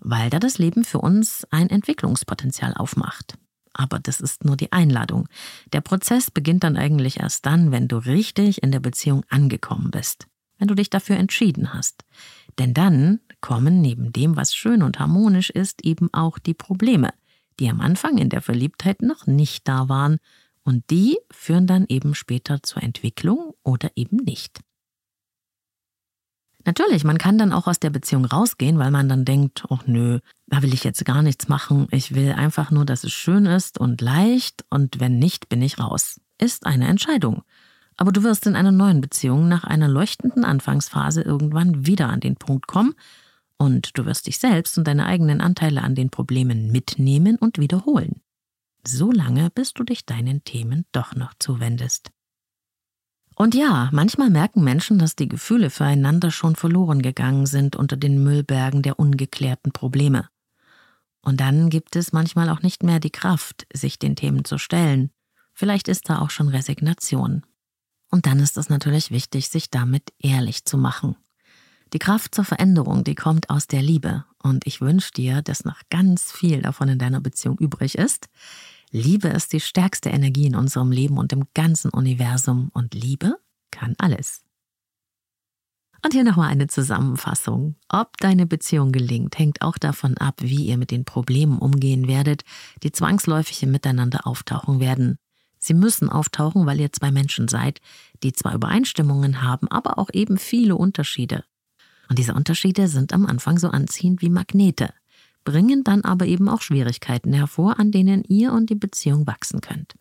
Weil 0.00 0.28
da 0.28 0.38
das 0.38 0.58
Leben 0.58 0.84
für 0.84 0.98
uns 0.98 1.46
ein 1.50 1.70
Entwicklungspotenzial 1.70 2.74
aufmacht. 2.74 3.38
Aber 3.72 4.00
das 4.00 4.20
ist 4.20 4.44
nur 4.44 4.58
die 4.58 4.70
Einladung. 4.70 5.30
Der 5.72 5.80
Prozess 5.80 6.30
beginnt 6.30 6.62
dann 6.62 6.76
eigentlich 6.76 7.20
erst 7.20 7.46
dann, 7.46 7.72
wenn 7.72 7.88
du 7.88 7.96
richtig 7.96 8.62
in 8.62 8.70
der 8.70 8.80
Beziehung 8.80 9.24
angekommen 9.30 9.90
bist. 9.90 10.26
Wenn 10.58 10.68
du 10.68 10.74
dich 10.74 10.90
dafür 10.90 11.16
entschieden 11.16 11.72
hast. 11.72 12.04
Denn 12.58 12.74
dann 12.74 13.20
kommen 13.40 13.80
neben 13.80 14.12
dem, 14.12 14.36
was 14.36 14.54
schön 14.54 14.82
und 14.82 14.98
harmonisch 14.98 15.50
ist, 15.50 15.84
eben 15.84 16.12
auch 16.12 16.38
die 16.38 16.54
Probleme, 16.54 17.10
die 17.60 17.68
am 17.68 17.80
Anfang 17.80 18.18
in 18.18 18.28
der 18.28 18.42
Verliebtheit 18.42 19.02
noch 19.02 19.26
nicht 19.26 19.68
da 19.68 19.88
waren, 19.88 20.18
und 20.62 20.90
die 20.90 21.16
führen 21.30 21.68
dann 21.68 21.86
eben 21.88 22.16
später 22.16 22.60
zur 22.60 22.82
Entwicklung 22.82 23.54
oder 23.62 23.90
eben 23.94 24.16
nicht. 24.16 24.60
Natürlich, 26.64 27.04
man 27.04 27.18
kann 27.18 27.38
dann 27.38 27.52
auch 27.52 27.68
aus 27.68 27.78
der 27.78 27.90
Beziehung 27.90 28.24
rausgehen, 28.24 28.76
weil 28.80 28.90
man 28.90 29.08
dann 29.08 29.24
denkt, 29.24 29.64
ach 29.70 29.86
nö, 29.86 30.18
da 30.48 30.62
will 30.62 30.74
ich 30.74 30.82
jetzt 30.82 31.04
gar 31.04 31.22
nichts 31.22 31.46
machen, 31.46 31.86
ich 31.92 32.16
will 32.16 32.32
einfach 32.32 32.72
nur, 32.72 32.84
dass 32.84 33.04
es 33.04 33.12
schön 33.12 33.46
ist 33.46 33.78
und 33.78 34.00
leicht 34.00 34.64
und 34.68 34.98
wenn 34.98 35.20
nicht, 35.20 35.48
bin 35.48 35.62
ich 35.62 35.78
raus. 35.78 36.20
Ist 36.38 36.66
eine 36.66 36.88
Entscheidung. 36.88 37.44
Aber 37.96 38.12
du 38.12 38.22
wirst 38.22 38.46
in 38.46 38.56
einer 38.56 38.72
neuen 38.72 39.00
Beziehung 39.00 39.48
nach 39.48 39.64
einer 39.64 39.88
leuchtenden 39.88 40.44
Anfangsphase 40.44 41.22
irgendwann 41.22 41.86
wieder 41.86 42.08
an 42.08 42.20
den 42.20 42.36
Punkt 42.36 42.66
kommen 42.66 42.94
und 43.58 43.96
du 43.96 44.04
wirst 44.04 44.26
dich 44.26 44.38
selbst 44.38 44.76
und 44.76 44.86
deine 44.86 45.06
eigenen 45.06 45.40
Anteile 45.40 45.82
an 45.82 45.94
den 45.94 46.10
Problemen 46.10 46.70
mitnehmen 46.70 47.36
und 47.36 47.58
wiederholen. 47.58 48.20
So 48.86 49.10
lange, 49.10 49.50
bis 49.50 49.72
du 49.72 49.82
dich 49.82 50.04
deinen 50.04 50.44
Themen 50.44 50.84
doch 50.92 51.14
noch 51.14 51.32
zuwendest. 51.38 52.10
Und 53.34 53.54
ja, 53.54 53.90
manchmal 53.92 54.30
merken 54.30 54.64
Menschen, 54.64 54.98
dass 54.98 55.16
die 55.16 55.28
Gefühle 55.28 55.68
füreinander 55.68 56.30
schon 56.30 56.56
verloren 56.56 57.02
gegangen 57.02 57.46
sind 57.46 57.76
unter 57.76 57.96
den 57.96 58.22
Müllbergen 58.22 58.82
der 58.82 58.98
ungeklärten 58.98 59.72
Probleme. 59.72 60.28
Und 61.20 61.40
dann 61.40 61.68
gibt 61.68 61.96
es 61.96 62.12
manchmal 62.12 62.48
auch 62.48 62.62
nicht 62.62 62.82
mehr 62.82 63.00
die 63.00 63.10
Kraft, 63.10 63.66
sich 63.72 63.98
den 63.98 64.16
Themen 64.16 64.44
zu 64.44 64.58
stellen. 64.58 65.10
Vielleicht 65.52 65.88
ist 65.88 66.08
da 66.08 66.20
auch 66.20 66.30
schon 66.30 66.48
Resignation. 66.48 67.42
Und 68.10 68.26
dann 68.26 68.38
ist 68.38 68.56
es 68.56 68.68
natürlich 68.68 69.10
wichtig, 69.10 69.48
sich 69.48 69.70
damit 69.70 70.12
ehrlich 70.18 70.64
zu 70.64 70.78
machen. 70.78 71.16
Die 71.92 71.98
Kraft 71.98 72.34
zur 72.34 72.44
Veränderung, 72.44 73.04
die 73.04 73.14
kommt 73.14 73.50
aus 73.50 73.66
der 73.66 73.82
Liebe. 73.82 74.24
Und 74.42 74.66
ich 74.66 74.80
wünsche 74.80 75.12
dir, 75.12 75.42
dass 75.42 75.64
noch 75.64 75.80
ganz 75.90 76.32
viel 76.32 76.62
davon 76.62 76.88
in 76.88 76.98
deiner 76.98 77.20
Beziehung 77.20 77.58
übrig 77.58 77.96
ist. 77.96 78.28
Liebe 78.90 79.28
ist 79.28 79.52
die 79.52 79.60
stärkste 79.60 80.10
Energie 80.10 80.46
in 80.46 80.56
unserem 80.56 80.90
Leben 80.90 81.18
und 81.18 81.32
im 81.32 81.44
ganzen 81.54 81.90
Universum. 81.90 82.70
Und 82.72 82.94
Liebe 82.94 83.36
kann 83.70 83.94
alles. 83.98 84.42
Und 86.04 86.12
hier 86.12 86.24
nochmal 86.24 86.50
eine 86.50 86.68
Zusammenfassung. 86.68 87.76
Ob 87.88 88.16
deine 88.18 88.46
Beziehung 88.46 88.92
gelingt, 88.92 89.38
hängt 89.38 89.62
auch 89.62 89.78
davon 89.78 90.16
ab, 90.18 90.36
wie 90.40 90.66
ihr 90.66 90.78
mit 90.78 90.90
den 90.90 91.04
Problemen 91.04 91.58
umgehen 91.58 92.06
werdet, 92.06 92.44
die 92.82 92.92
zwangsläufig 92.92 93.62
im 93.62 93.72
Miteinander 93.72 94.26
auftauchen 94.26 94.78
werden. 94.78 95.18
Sie 95.66 95.74
müssen 95.74 96.08
auftauchen, 96.08 96.64
weil 96.64 96.78
ihr 96.78 96.92
zwei 96.92 97.10
Menschen 97.10 97.48
seid, 97.48 97.80
die 98.22 98.32
zwar 98.32 98.54
Übereinstimmungen 98.54 99.42
haben, 99.42 99.66
aber 99.68 99.98
auch 99.98 100.10
eben 100.12 100.38
viele 100.38 100.76
Unterschiede. 100.76 101.42
Und 102.08 102.20
diese 102.20 102.34
Unterschiede 102.34 102.86
sind 102.86 103.12
am 103.12 103.26
Anfang 103.26 103.58
so 103.58 103.68
anziehend 103.68 104.22
wie 104.22 104.28
Magnete, 104.28 104.94
bringen 105.44 105.82
dann 105.82 106.04
aber 106.04 106.26
eben 106.26 106.48
auch 106.48 106.62
Schwierigkeiten 106.62 107.32
hervor, 107.32 107.80
an 107.80 107.90
denen 107.90 108.22
ihr 108.22 108.52
und 108.52 108.70
die 108.70 108.76
Beziehung 108.76 109.26
wachsen 109.26 109.60
könnt. 109.60 109.96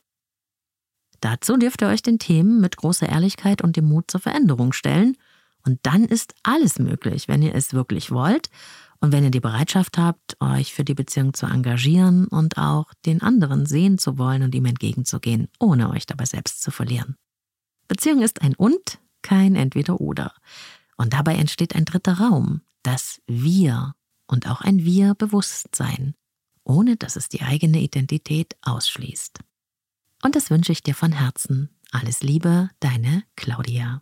Dazu 1.19 1.57
dürft 1.57 1.81
ihr 1.81 1.87
euch 1.87 2.03
den 2.03 2.19
Themen 2.19 2.61
mit 2.61 2.77
großer 2.77 3.09
Ehrlichkeit 3.09 3.63
und 3.63 3.75
dem 3.75 3.85
Mut 3.85 4.11
zur 4.11 4.19
Veränderung 4.19 4.71
stellen, 4.71 5.17
und 5.67 5.79
dann 5.81 6.05
ist 6.05 6.35
alles 6.43 6.77
möglich, 6.77 7.27
wenn 7.27 7.41
ihr 7.41 7.55
es 7.55 7.73
wirklich 7.73 8.11
wollt 8.11 8.51
und 9.05 9.11
wenn 9.11 9.23
ihr 9.23 9.29
die 9.29 9.39
Bereitschaft 9.39 9.99
habt, 9.99 10.35
euch 10.39 10.73
für 10.73 10.83
die 10.83 10.95
Beziehung 10.95 11.35
zu 11.35 11.45
engagieren 11.45 12.25
und 12.25 12.57
auch 12.57 12.91
den 13.05 13.21
anderen 13.21 13.67
sehen 13.67 13.99
zu 13.99 14.17
wollen 14.17 14.41
und 14.41 14.55
ihm 14.55 14.65
entgegenzugehen, 14.65 15.47
ohne 15.59 15.91
euch 15.91 16.07
dabei 16.07 16.25
selbst 16.25 16.63
zu 16.63 16.71
verlieren. 16.71 17.15
Beziehung 17.87 18.23
ist 18.23 18.41
ein 18.41 18.55
Und, 18.55 18.97
kein 19.21 19.55
Entweder-Oder. 19.55 20.33
Und 20.97 21.13
dabei 21.13 21.35
entsteht 21.35 21.75
ein 21.75 21.85
dritter 21.85 22.17
Raum, 22.17 22.61
das 22.81 23.21
Wir 23.27 23.93
und 24.25 24.49
auch 24.49 24.61
ein 24.61 24.83
Wir-Bewusstsein, 24.83 26.15
ohne 26.63 26.97
dass 26.97 27.15
es 27.15 27.29
die 27.29 27.43
eigene 27.43 27.81
Identität 27.81 28.55
ausschließt. 28.63 29.37
Und 30.23 30.35
das 30.35 30.49
wünsche 30.49 30.71
ich 30.71 30.81
dir 30.81 30.95
von 30.95 31.11
Herzen. 31.11 31.69
Alles 31.91 32.23
Liebe, 32.23 32.71
deine 32.79 33.21
Claudia. 33.35 34.01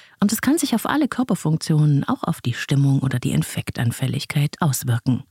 Und 0.21 0.31
es 0.31 0.41
kann 0.41 0.57
sich 0.57 0.75
auf 0.75 0.85
alle 0.85 1.07
Körperfunktionen, 1.07 2.03
auch 2.03 2.23
auf 2.23 2.41
die 2.41 2.53
Stimmung 2.53 2.99
oder 2.99 3.19
die 3.19 3.31
Infektanfälligkeit 3.31 4.55
auswirken. 4.59 5.23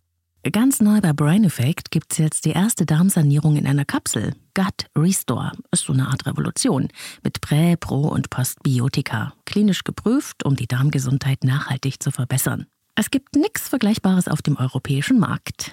Ganz 0.53 0.81
neu 0.81 1.01
bei 1.01 1.13
Brain 1.13 1.45
Effect 1.45 1.91
gibt 1.91 2.13
es 2.13 2.19
jetzt 2.19 2.45
die 2.45 2.53
erste 2.53 2.87
Darmsanierung 2.87 3.57
in 3.57 3.67
einer 3.67 3.85
Kapsel. 3.85 4.35
Gut 4.55 4.87
Restore 4.97 5.53
ist 5.71 5.85
so 5.85 5.93
eine 5.93 6.09
Art 6.09 6.27
Revolution 6.27 6.89
mit 7.23 7.41
Prä-, 7.41 7.77
Pro- 7.77 8.09
und 8.09 8.31
Postbiotika. 8.31 9.35
Klinisch 9.45 9.85
geprüft, 9.85 10.45
um 10.45 10.57
die 10.57 10.67
Darmgesundheit 10.67 11.45
nachhaltig 11.45 12.03
zu 12.03 12.11
verbessern. 12.11 12.67
Es 12.97 13.11
gibt 13.11 13.37
nichts 13.37 13.69
Vergleichbares 13.69 14.29
auf 14.29 14.43
dem 14.43 14.57
europäischen 14.57 15.21
Markt. 15.21 15.73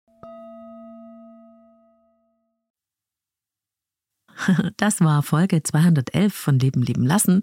Das 4.77 5.01
war 5.01 5.23
Folge 5.23 5.63
211 5.63 6.33
von 6.33 6.59
Leben 6.59 6.81
lieben 6.81 7.05
lassen. 7.05 7.41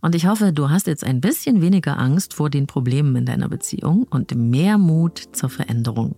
Und 0.00 0.14
ich 0.14 0.26
hoffe, 0.26 0.52
du 0.52 0.70
hast 0.70 0.86
jetzt 0.86 1.04
ein 1.04 1.20
bisschen 1.20 1.60
weniger 1.60 1.98
Angst 1.98 2.34
vor 2.34 2.50
den 2.50 2.66
Problemen 2.66 3.16
in 3.16 3.26
deiner 3.26 3.48
Beziehung 3.48 4.06
und 4.08 4.34
mehr 4.34 4.78
Mut 4.78 5.18
zur 5.32 5.50
Veränderung. 5.50 6.14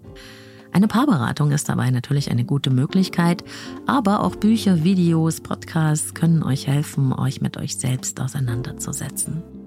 Eine 0.73 0.87
Paarberatung 0.87 1.51
ist 1.51 1.69
dabei 1.69 1.91
natürlich 1.91 2.31
eine 2.31 2.45
gute 2.45 2.71
Möglichkeit, 2.71 3.43
aber 3.87 4.23
auch 4.23 4.37
Bücher, 4.37 4.85
Videos, 4.85 5.41
Podcasts 5.41 6.15
können 6.15 6.43
euch 6.43 6.67
helfen, 6.67 7.13
euch 7.13 7.41
mit 7.41 7.57
euch 7.57 7.77
selbst 7.77 8.21
auseinanderzusetzen. 8.21 9.60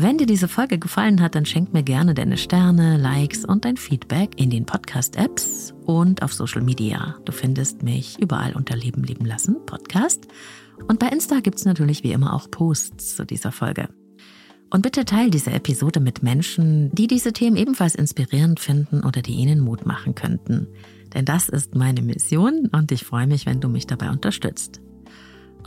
Wenn 0.00 0.16
dir 0.16 0.26
diese 0.26 0.46
Folge 0.46 0.78
gefallen 0.78 1.20
hat, 1.20 1.34
dann 1.34 1.44
schenk 1.44 1.72
mir 1.72 1.82
gerne 1.82 2.14
deine 2.14 2.36
Sterne, 2.36 2.98
Likes 2.98 3.44
und 3.44 3.64
dein 3.64 3.76
Feedback 3.76 4.40
in 4.40 4.48
den 4.48 4.64
Podcast-Apps 4.64 5.74
und 5.86 6.22
auf 6.22 6.32
Social 6.32 6.62
Media. 6.62 7.16
Du 7.24 7.32
findest 7.32 7.82
mich 7.82 8.16
überall 8.20 8.54
unter 8.54 8.76
Leben 8.76 9.02
leben 9.02 9.24
lassen, 9.24 9.56
Podcast. 9.66 10.28
Und 10.86 11.00
bei 11.00 11.08
Insta 11.08 11.40
gibt 11.40 11.58
es 11.58 11.64
natürlich 11.64 12.04
wie 12.04 12.12
immer 12.12 12.32
auch 12.32 12.48
Posts 12.48 13.16
zu 13.16 13.26
dieser 13.26 13.50
Folge. 13.50 13.88
Und 14.70 14.82
bitte 14.82 15.04
teil 15.04 15.30
diese 15.30 15.50
Episode 15.50 15.98
mit 15.98 16.22
Menschen, 16.22 16.92
die 16.92 17.08
diese 17.08 17.32
Themen 17.32 17.56
ebenfalls 17.56 17.96
inspirierend 17.96 18.60
finden 18.60 19.02
oder 19.02 19.20
die 19.20 19.34
ihnen 19.34 19.58
Mut 19.58 19.84
machen 19.84 20.14
könnten. 20.14 20.68
Denn 21.12 21.24
das 21.24 21.48
ist 21.48 21.74
meine 21.74 22.02
Mission 22.02 22.68
und 22.70 22.92
ich 22.92 23.02
freue 23.02 23.26
mich, 23.26 23.46
wenn 23.46 23.60
du 23.60 23.68
mich 23.68 23.88
dabei 23.88 24.10
unterstützt. 24.10 24.80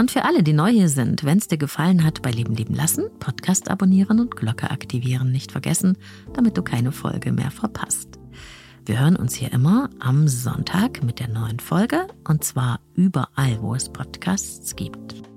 Und 0.01 0.09
für 0.09 0.25
alle, 0.25 0.41
die 0.41 0.53
neu 0.53 0.71
hier 0.71 0.89
sind, 0.89 1.25
wenn 1.25 1.37
es 1.37 1.47
dir 1.47 1.59
gefallen 1.59 2.03
hat, 2.03 2.23
bei 2.23 2.31
Leben 2.31 2.55
leben 2.55 2.73
lassen, 2.73 3.03
Podcast 3.19 3.69
abonnieren 3.69 4.19
und 4.19 4.35
Glocke 4.35 4.71
aktivieren 4.71 5.31
nicht 5.31 5.51
vergessen, 5.51 5.95
damit 6.33 6.57
du 6.57 6.63
keine 6.63 6.91
Folge 6.91 7.31
mehr 7.31 7.51
verpasst. 7.51 8.17
Wir 8.83 8.99
hören 8.99 9.15
uns 9.15 9.35
hier 9.35 9.53
immer 9.53 9.91
am 9.99 10.27
Sonntag 10.27 11.03
mit 11.03 11.19
der 11.19 11.27
neuen 11.27 11.59
Folge 11.59 12.07
und 12.27 12.43
zwar 12.43 12.79
überall, 12.95 13.61
wo 13.61 13.75
es 13.75 13.89
Podcasts 13.89 14.75
gibt. 14.75 15.30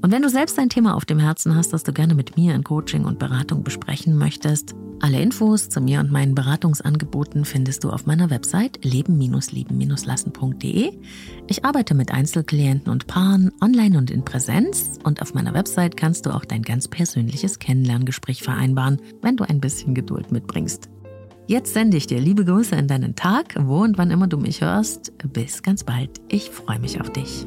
Und 0.00 0.12
wenn 0.12 0.22
du 0.22 0.28
selbst 0.28 0.58
ein 0.58 0.68
Thema 0.68 0.94
auf 0.94 1.04
dem 1.04 1.18
Herzen 1.18 1.56
hast, 1.56 1.72
das 1.72 1.82
du 1.82 1.92
gerne 1.92 2.14
mit 2.14 2.36
mir 2.36 2.54
in 2.54 2.62
Coaching 2.62 3.04
und 3.04 3.18
Beratung 3.18 3.64
besprechen 3.64 4.16
möchtest, 4.16 4.74
alle 5.00 5.20
Infos 5.20 5.68
zu 5.68 5.80
mir 5.80 6.00
und 6.00 6.10
meinen 6.10 6.34
Beratungsangeboten 6.34 7.44
findest 7.44 7.84
du 7.84 7.90
auf 7.90 8.06
meiner 8.06 8.30
Website 8.30 8.84
leben-lieben-lassen.de. 8.84 10.92
Ich 11.46 11.64
arbeite 11.64 11.94
mit 11.94 12.12
Einzelklienten 12.12 12.90
und 12.90 13.06
Paaren 13.06 13.52
online 13.60 13.98
und 13.98 14.10
in 14.10 14.24
Präsenz 14.24 14.98
und 15.04 15.22
auf 15.22 15.34
meiner 15.34 15.54
Website 15.54 15.96
kannst 15.96 16.26
du 16.26 16.30
auch 16.30 16.44
dein 16.44 16.62
ganz 16.62 16.88
persönliches 16.88 17.58
Kennenlerngespräch 17.58 18.42
vereinbaren, 18.42 19.00
wenn 19.22 19.36
du 19.36 19.44
ein 19.44 19.60
bisschen 19.60 19.94
Geduld 19.94 20.32
mitbringst. 20.32 20.88
Jetzt 21.46 21.72
sende 21.72 21.96
ich 21.96 22.06
dir 22.06 22.20
liebe 22.20 22.44
Grüße 22.44 22.76
in 22.76 22.88
deinen 22.88 23.16
Tag, 23.16 23.54
wo 23.58 23.82
und 23.82 23.98
wann 23.98 24.10
immer 24.10 24.26
du 24.26 24.36
mich 24.36 24.60
hörst. 24.60 25.12
Bis 25.32 25.62
ganz 25.62 25.82
bald. 25.82 26.10
Ich 26.28 26.50
freue 26.50 26.78
mich 26.78 27.00
auf 27.00 27.10
dich. 27.10 27.46